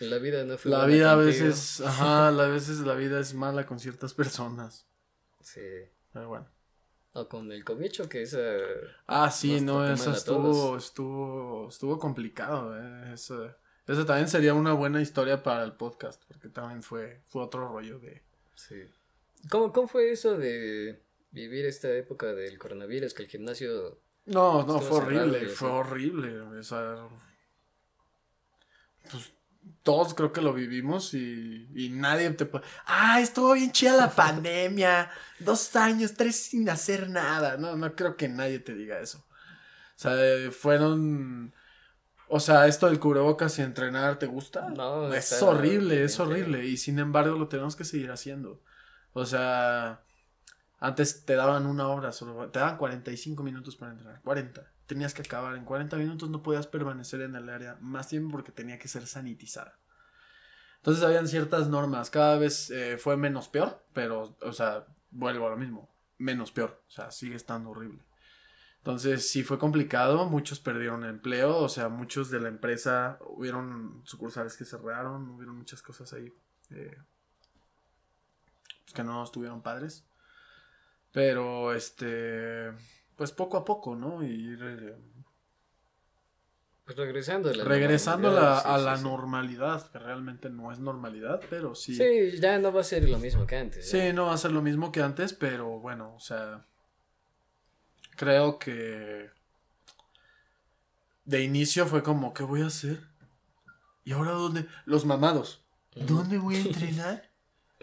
[0.00, 3.66] La vida no fue La vida a veces, ajá, a veces la vida es mala
[3.66, 4.86] con ciertas personas.
[5.40, 5.60] Sí.
[6.12, 6.57] Pero bueno.
[7.12, 8.38] O con el cobicho, que esa.
[9.06, 13.12] Ah, sí, no, eso estuvo, estuvo, estuvo complicado, eh.
[13.14, 13.54] Eso,
[13.86, 17.98] eso también sería una buena historia para el podcast, porque también fue, fue otro rollo
[17.98, 18.22] de...
[18.54, 18.76] Sí.
[19.50, 21.00] ¿Cómo, ¿Cómo fue eso de
[21.30, 23.14] vivir esta época del coronavirus?
[23.14, 23.98] Que el gimnasio.
[24.26, 27.08] No, no, fue horrible, fue horrible, o sea...
[29.10, 29.32] Pues
[29.82, 32.64] todos creo que lo vivimos y, y nadie te puede...
[32.86, 37.56] Ah, estuvo bien chida la pandemia, dos años, tres sin hacer nada.
[37.56, 39.18] No, no creo que nadie te diga eso.
[39.18, 41.54] O sea, eh, fueron...
[42.30, 44.68] O sea, esto del cubrebocas y entrenar, ¿te gusta?
[44.68, 46.66] No, es está horrible, es horrible.
[46.66, 48.62] Y sin embargo lo tenemos que seguir haciendo.
[49.14, 50.02] O sea,
[50.78, 54.20] antes te daban una hora, solo, te daban 45 minutos para entrenar.
[54.22, 54.70] 40.
[54.88, 55.54] Tenías que acabar.
[55.54, 59.06] En 40 minutos no podías permanecer en el área más tiempo porque tenía que ser
[59.06, 59.78] sanitizada.
[60.78, 62.08] Entonces habían ciertas normas.
[62.08, 65.90] Cada vez eh, fue menos peor, pero, o sea, vuelvo a lo mismo.
[66.16, 66.82] Menos peor.
[66.88, 68.02] O sea, sigue estando horrible.
[68.78, 74.56] Entonces sí fue complicado, muchos perdieron empleo, o sea, muchos de la empresa, hubieron sucursales
[74.56, 76.32] que cerraron, hubieron muchas cosas ahí
[76.70, 76.96] eh,
[78.84, 80.06] pues, que no estuvieron padres.
[81.12, 82.72] Pero, este,
[83.18, 84.22] pues poco a poco, ¿no?
[84.22, 84.94] Y ir
[86.84, 87.50] Pues regresando.
[87.50, 89.02] a la regresando la, normalidad, sí, a sí, la sí.
[89.02, 91.96] normalidad, que realmente no es normalidad, pero sí.
[91.96, 93.90] Sí, ya no va a ser lo mismo que antes.
[93.90, 96.64] Sí, no va a ser lo mismo que antes, pero bueno, o sea,
[98.16, 99.30] creo que
[101.24, 103.00] de inicio fue como, ¿qué voy a hacer?
[104.04, 104.66] ¿Y ahora dónde?
[104.86, 105.64] Los mamados.
[105.96, 107.28] ¿Dónde voy a entrenar?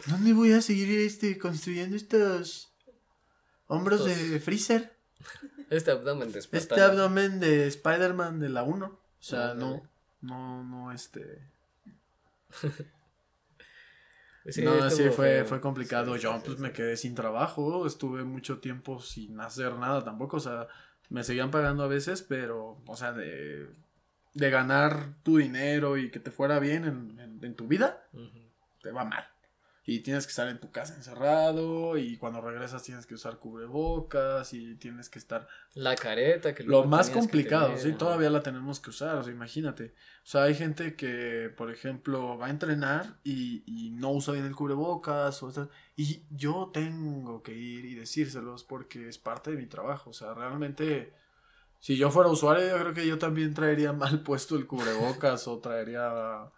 [0.07, 2.73] ¿Dónde voy a seguir este, construyendo estos
[3.67, 4.94] hombros de Freezer?
[5.69, 6.83] Este abdomen de Este espartano.
[6.93, 8.85] abdomen de Spider-Man de la 1.
[8.85, 9.83] O sea, Ándale.
[10.21, 11.41] no, no, no, este...
[14.47, 16.15] Sí, no, sí, fue, fue complicado.
[16.15, 20.37] Sí, Yo sí, pues me quedé sin trabajo, estuve mucho tiempo sin hacer nada tampoco,
[20.37, 20.67] o sea,
[21.09, 23.67] me seguían pagando a veces, pero, o sea, de,
[24.35, 28.07] de ganar tu dinero y que te fuera bien en, en- en tu vida,
[28.83, 29.25] te va mal.
[29.87, 34.51] Y tienes que estar en tu casa encerrado y cuando regresas tienes que usar cubrebocas
[34.53, 38.31] y tienes que estar La careta que lo más tenías que complicado, tener, sí, todavía
[38.31, 39.93] la tenemos que usar, o sea, imagínate.
[40.23, 44.45] O sea, hay gente que, por ejemplo, va a entrenar y, y no usa bien
[44.45, 49.57] el cubrebocas, o sea, y yo tengo que ir y decírselos porque es parte de
[49.57, 50.09] mi trabajo.
[50.09, 51.13] O sea, realmente,
[51.79, 55.59] si yo fuera usuario, yo creo que yo también traería mal puesto el cubrebocas o
[55.59, 56.51] traería...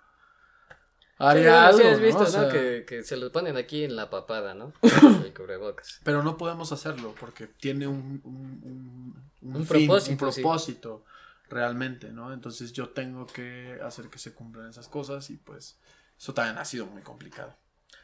[1.19, 2.05] Haría algo, sí has ¿no?
[2.05, 2.49] visto, ¿no?
[2.49, 4.73] Que, que se lo ponen aquí en la papada, ¿no?
[5.23, 5.99] El cubrebocas.
[6.03, 10.41] Pero no podemos hacerlo porque tiene un, un, un, Un fin, propósito, un sí.
[10.41, 11.05] propósito
[11.49, 12.33] realmente, ¿no?
[12.33, 15.77] Entonces yo tengo que hacer que se cumplan esas cosas y pues
[16.19, 17.55] eso también ha sido muy complicado.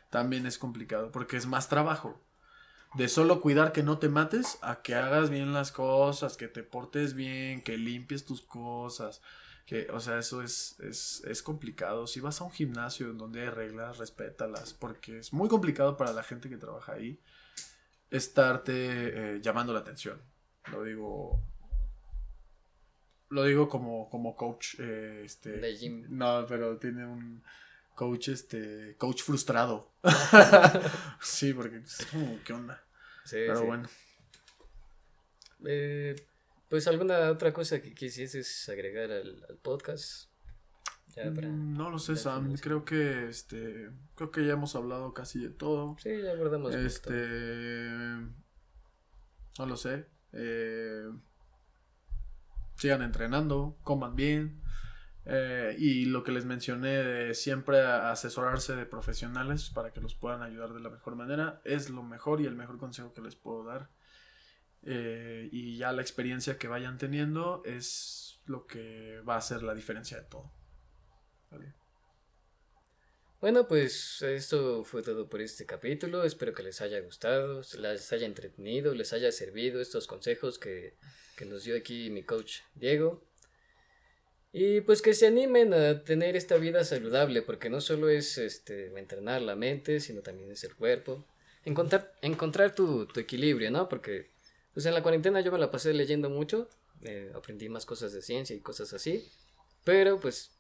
[0.09, 2.19] También es complicado porque es más trabajo.
[2.93, 6.63] De solo cuidar que no te mates a que hagas bien las cosas, que te
[6.63, 9.21] portes bien, que limpies tus cosas.
[9.65, 12.05] Que, o sea, eso es, es, es complicado.
[12.05, 16.11] Si vas a un gimnasio en donde hay reglas, respétalas, porque es muy complicado para
[16.11, 17.19] la gente que trabaja ahí
[18.11, 18.73] estarte
[19.35, 20.21] eh, llamando la atención.
[20.71, 21.41] Lo digo.
[23.29, 24.75] Lo digo como, como coach.
[24.79, 26.05] eh, este, De gym.
[26.09, 27.41] No, pero tiene un
[27.95, 28.95] coach, este.
[28.97, 29.91] Coach frustrado.
[31.21, 32.83] sí, porque es como, ¿qué onda?
[33.23, 33.65] Sí, Pero sí.
[33.65, 33.89] bueno.
[35.65, 36.15] Eh,
[36.73, 40.31] pues alguna otra cosa que quisieses agregar al, al podcast.
[41.15, 41.47] Ya para...
[41.47, 42.55] Mm, No lo sé, Sam.
[42.59, 43.91] Creo que este.
[44.15, 45.95] Creo que ya hemos hablado casi de todo.
[45.99, 46.73] Sí, ya abordamos.
[46.73, 47.13] Este.
[49.59, 50.07] No lo sé.
[50.31, 51.03] Eh,
[52.77, 54.59] sigan entrenando, coman bien.
[55.25, 60.41] eh, y lo que les mencioné de siempre asesorarse de profesionales para que los puedan
[60.41, 63.63] ayudar de la mejor manera es lo mejor y el mejor consejo que les puedo
[63.63, 63.91] dar.
[64.85, 69.73] Eh, y ya la experiencia que vayan teniendo es lo que va a hacer la
[69.73, 70.51] diferencia de todo.
[73.39, 76.23] Bueno, pues esto fue todo por este capítulo.
[76.23, 80.95] Espero que les haya gustado, les haya entretenido, les haya servido estos consejos que,
[81.35, 83.21] que nos dio aquí mi coach Diego.
[84.53, 88.97] Y pues que se animen a tener esta vida saludable, porque no solo es este,
[88.97, 91.27] entrenar la mente, sino también es el cuerpo.
[91.65, 93.89] Encontrar, encontrar tu equilibrio, ¿no?
[93.89, 94.32] Porque
[94.73, 96.69] pues en la cuarentena yo me la pasé leyendo mucho,
[97.01, 99.29] eh, aprendí más cosas de ciencia y cosas así,
[99.83, 100.51] pero pues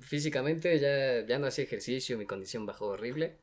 [0.00, 3.38] físicamente ya, ya no hacía ejercicio, mi condición bajó horrible.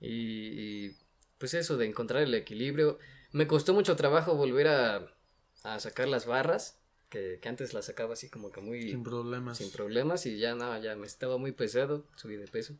[0.00, 0.96] Y, y,
[1.38, 2.98] pues eso de encontrar el equilibrio.
[3.32, 5.14] Me costó mucho trabajo volver a,
[5.62, 6.78] a sacar las barras,
[7.08, 9.58] que, que antes la sacaba así como que muy Sin problemas.
[9.58, 12.74] sin problemas y ya no, ya me estaba muy pesado, subí de peso.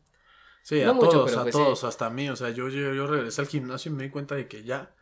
[0.63, 1.85] Sí, No a mucho, todos, pero a pues todos, sí.
[1.85, 2.29] hasta a mí.
[2.29, 4.95] O sea, yo, yo, yo regresé al gimnasio y me di cuenta de que ya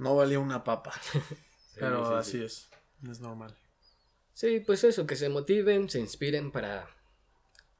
[0.00, 0.92] no valía una papa.
[1.76, 2.44] Pero sí, así sí.
[2.44, 2.70] es,
[3.08, 3.54] es normal.
[4.34, 6.88] Sí, pues eso, que se motiven, se inspiren para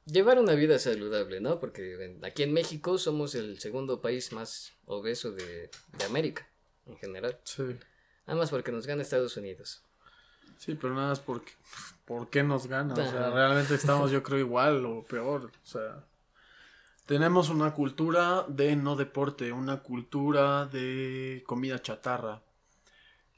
[0.05, 1.59] llevar una vida saludable, ¿no?
[1.59, 6.49] Porque aquí en México somos el segundo país más obeso de, de América,
[6.87, 7.41] en general.
[7.45, 7.63] Sí.
[8.27, 9.83] Nada más porque nos gana Estados Unidos.
[10.59, 11.53] Sí, pero nada más porque,
[12.05, 12.93] ¿por qué nos gana?
[12.93, 15.47] O sea, realmente estamos yo creo igual o peor.
[15.47, 16.05] O sea,
[17.11, 22.41] tenemos una cultura de no deporte, una cultura de comida chatarra.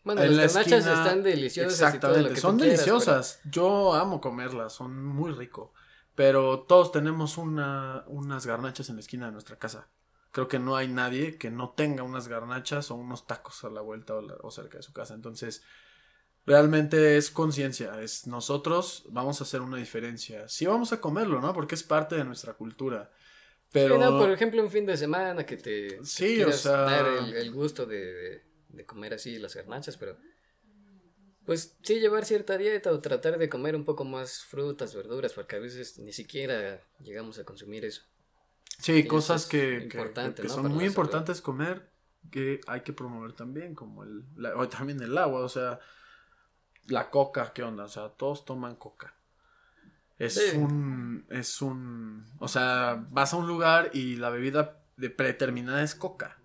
[0.04, 1.72] Bueno, En la las garnachas esquina- están deliciosas.
[1.72, 3.40] y todo lo Exactamente, que son quieras, deliciosas.
[3.50, 5.72] Yo amo comerlas, son muy rico.
[6.14, 9.88] Pero todos tenemos una, unas garnachas en la esquina de nuestra casa.
[10.32, 13.80] Creo que no hay nadie que no tenga unas garnachas o unos tacos a la
[13.80, 15.14] vuelta o, la- o cerca de su casa.
[15.14, 15.62] Entonces,
[16.44, 18.02] realmente es conciencia.
[18.02, 20.46] Es nosotros vamos a hacer una diferencia.
[20.48, 21.54] Sí vamos a comerlo, ¿no?
[21.54, 23.10] Porque es parte de nuestra cultura.
[23.72, 26.60] Pero Sí, no, por ejemplo, un fin de semana que te Sí, que o quieras
[26.60, 30.16] sea- dar el, el gusto de, de- de comer así las garnachas, pero
[31.44, 35.56] pues sí llevar cierta dieta o tratar de comer un poco más frutas, verduras, porque
[35.56, 38.02] a veces ni siquiera llegamos a consumir eso.
[38.78, 39.58] Sí, cosas es que,
[39.88, 40.54] que- importante, que ¿no?
[40.54, 41.02] son Para muy la salud.
[41.04, 41.90] importantes comer,
[42.30, 45.80] que hay que promover también, como el, la- o también el agua, o sea,
[46.86, 47.84] la coca, ¿qué onda?
[47.84, 49.14] O sea, todos toman coca.
[50.24, 50.56] Es Sí.
[50.56, 55.94] un, es un, o sea, vas a un lugar y la bebida de predeterminada es
[55.94, 56.38] coca.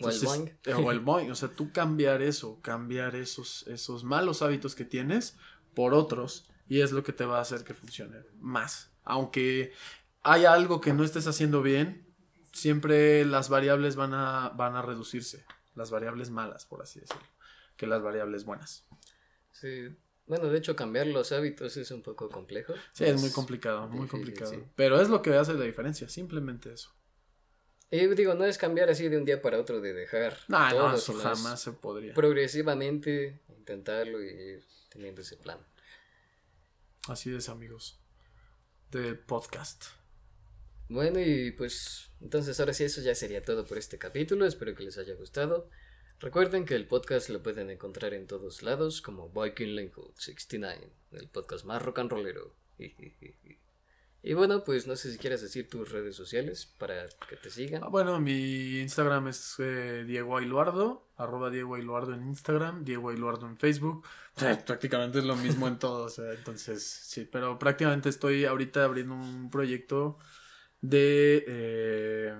[0.00, 0.58] O el Entonces, boing.
[0.64, 4.84] eh, O el boing, o sea, tú cambiar eso, cambiar esos, esos malos hábitos que
[4.84, 5.36] tienes
[5.74, 8.90] por otros y es lo que te va a hacer que funcione más.
[9.04, 9.72] Aunque
[10.22, 12.04] hay algo que no estés haciendo bien,
[12.52, 15.44] siempre las variables van a, van a reducirse.
[15.76, 17.22] Las variables malas, por así decirlo,
[17.76, 18.84] que las variables buenas.
[19.52, 19.96] Sí.
[20.28, 22.74] Bueno, de hecho, cambiar los hábitos es un poco complejo.
[22.92, 24.50] Sí, es muy complicado, muy complicado.
[24.52, 24.62] sí.
[24.76, 26.90] Pero es lo que hace la diferencia, simplemente eso.
[27.90, 30.88] Y digo, no es cambiar así de un día para otro de dejar No, todo,
[30.90, 32.12] no, eso jamás se podría.
[32.12, 35.58] progresivamente intentarlo y ir teniendo ese plan.
[37.08, 37.98] Así es, amigos.
[38.90, 39.84] Del podcast.
[40.90, 44.44] Bueno, y pues entonces ahora sí eso ya sería todo por este capítulo.
[44.46, 45.70] Espero que les haya gustado.
[46.20, 51.28] Recuerden que el podcast lo pueden encontrar en todos lados como Viking Lanehood 69, el
[51.28, 52.54] podcast más rock and rollero.
[54.20, 57.84] Y bueno, pues no sé si quieres decir tus redes sociales para que te sigan.
[57.84, 63.46] Ah, Bueno, mi Instagram es eh, Diego Ailuardo, arroba Diego Ailuardo en Instagram, Diego Ailuardo
[63.46, 64.04] en Facebook.
[64.66, 69.14] Prácticamente es lo mismo en todo, o sea, entonces, sí, pero prácticamente estoy ahorita abriendo
[69.14, 70.18] un proyecto
[70.80, 71.44] de...
[71.46, 72.34] eh,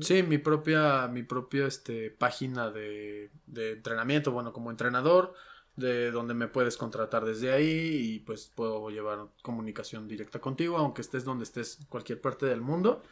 [0.00, 5.34] Sí, mi propia, mi propia este, página de, de entrenamiento, bueno, como entrenador,
[5.76, 11.02] de donde me puedes contratar desde ahí y pues puedo llevar comunicación directa contigo, aunque
[11.02, 13.02] estés donde estés, cualquier parte del mundo.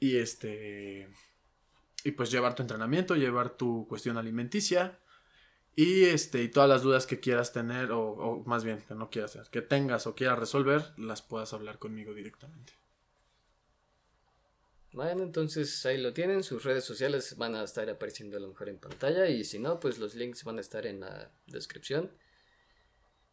[0.00, 1.08] Y este.
[2.04, 4.98] Y pues llevar tu entrenamiento, llevar tu cuestión alimenticia.
[5.76, 9.10] Y este, y todas las dudas que quieras tener, o, o más bien que no
[9.10, 12.83] quieras que tengas o quieras resolver, las puedas hablar conmigo directamente.
[14.94, 18.68] Bueno, entonces ahí lo tienen, sus redes sociales van a estar apareciendo a lo mejor
[18.68, 22.12] en pantalla y si no, pues los links van a estar en la descripción.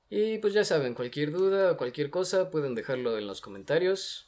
[0.09, 4.27] Y pues ya saben, cualquier duda o cualquier cosa pueden dejarlo en los comentarios.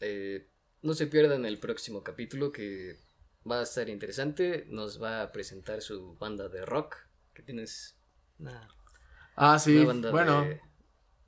[0.00, 0.48] Eh,
[0.82, 2.98] no se pierdan el próximo capítulo que
[3.48, 4.66] va a estar interesante.
[4.68, 6.96] Nos va a presentar su banda de rock.
[7.34, 7.96] Que tienes
[8.40, 8.68] una,
[9.36, 10.46] Ah, sí, una banda bueno, de...
[10.48, 10.62] Bueno,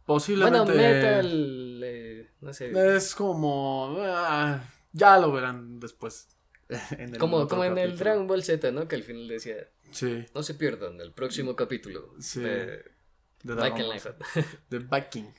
[0.04, 0.72] posiblemente.
[0.74, 2.96] metal, eh, no sé.
[2.96, 3.96] Es como.
[4.00, 4.60] ah,
[4.92, 6.28] ya lo verán después.
[6.92, 7.98] En el Como, como en el.
[7.98, 8.86] Dragon Ball Z, ¿no?
[8.86, 9.56] Que al final decía,
[9.90, 12.40] Sí, No se pierdan el próximo capítulo Sí.
[12.40, 12.84] de
[13.42, 14.16] de Dragon Ball.
[14.70, 15.32] De Viking.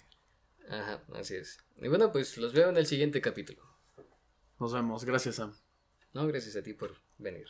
[0.69, 1.57] Ajá, así es.
[1.81, 3.61] Y bueno, pues los veo en el siguiente capítulo.
[4.59, 5.05] Nos vemos.
[5.05, 5.55] Gracias, Sam.
[6.13, 7.47] No, gracias a ti por venir.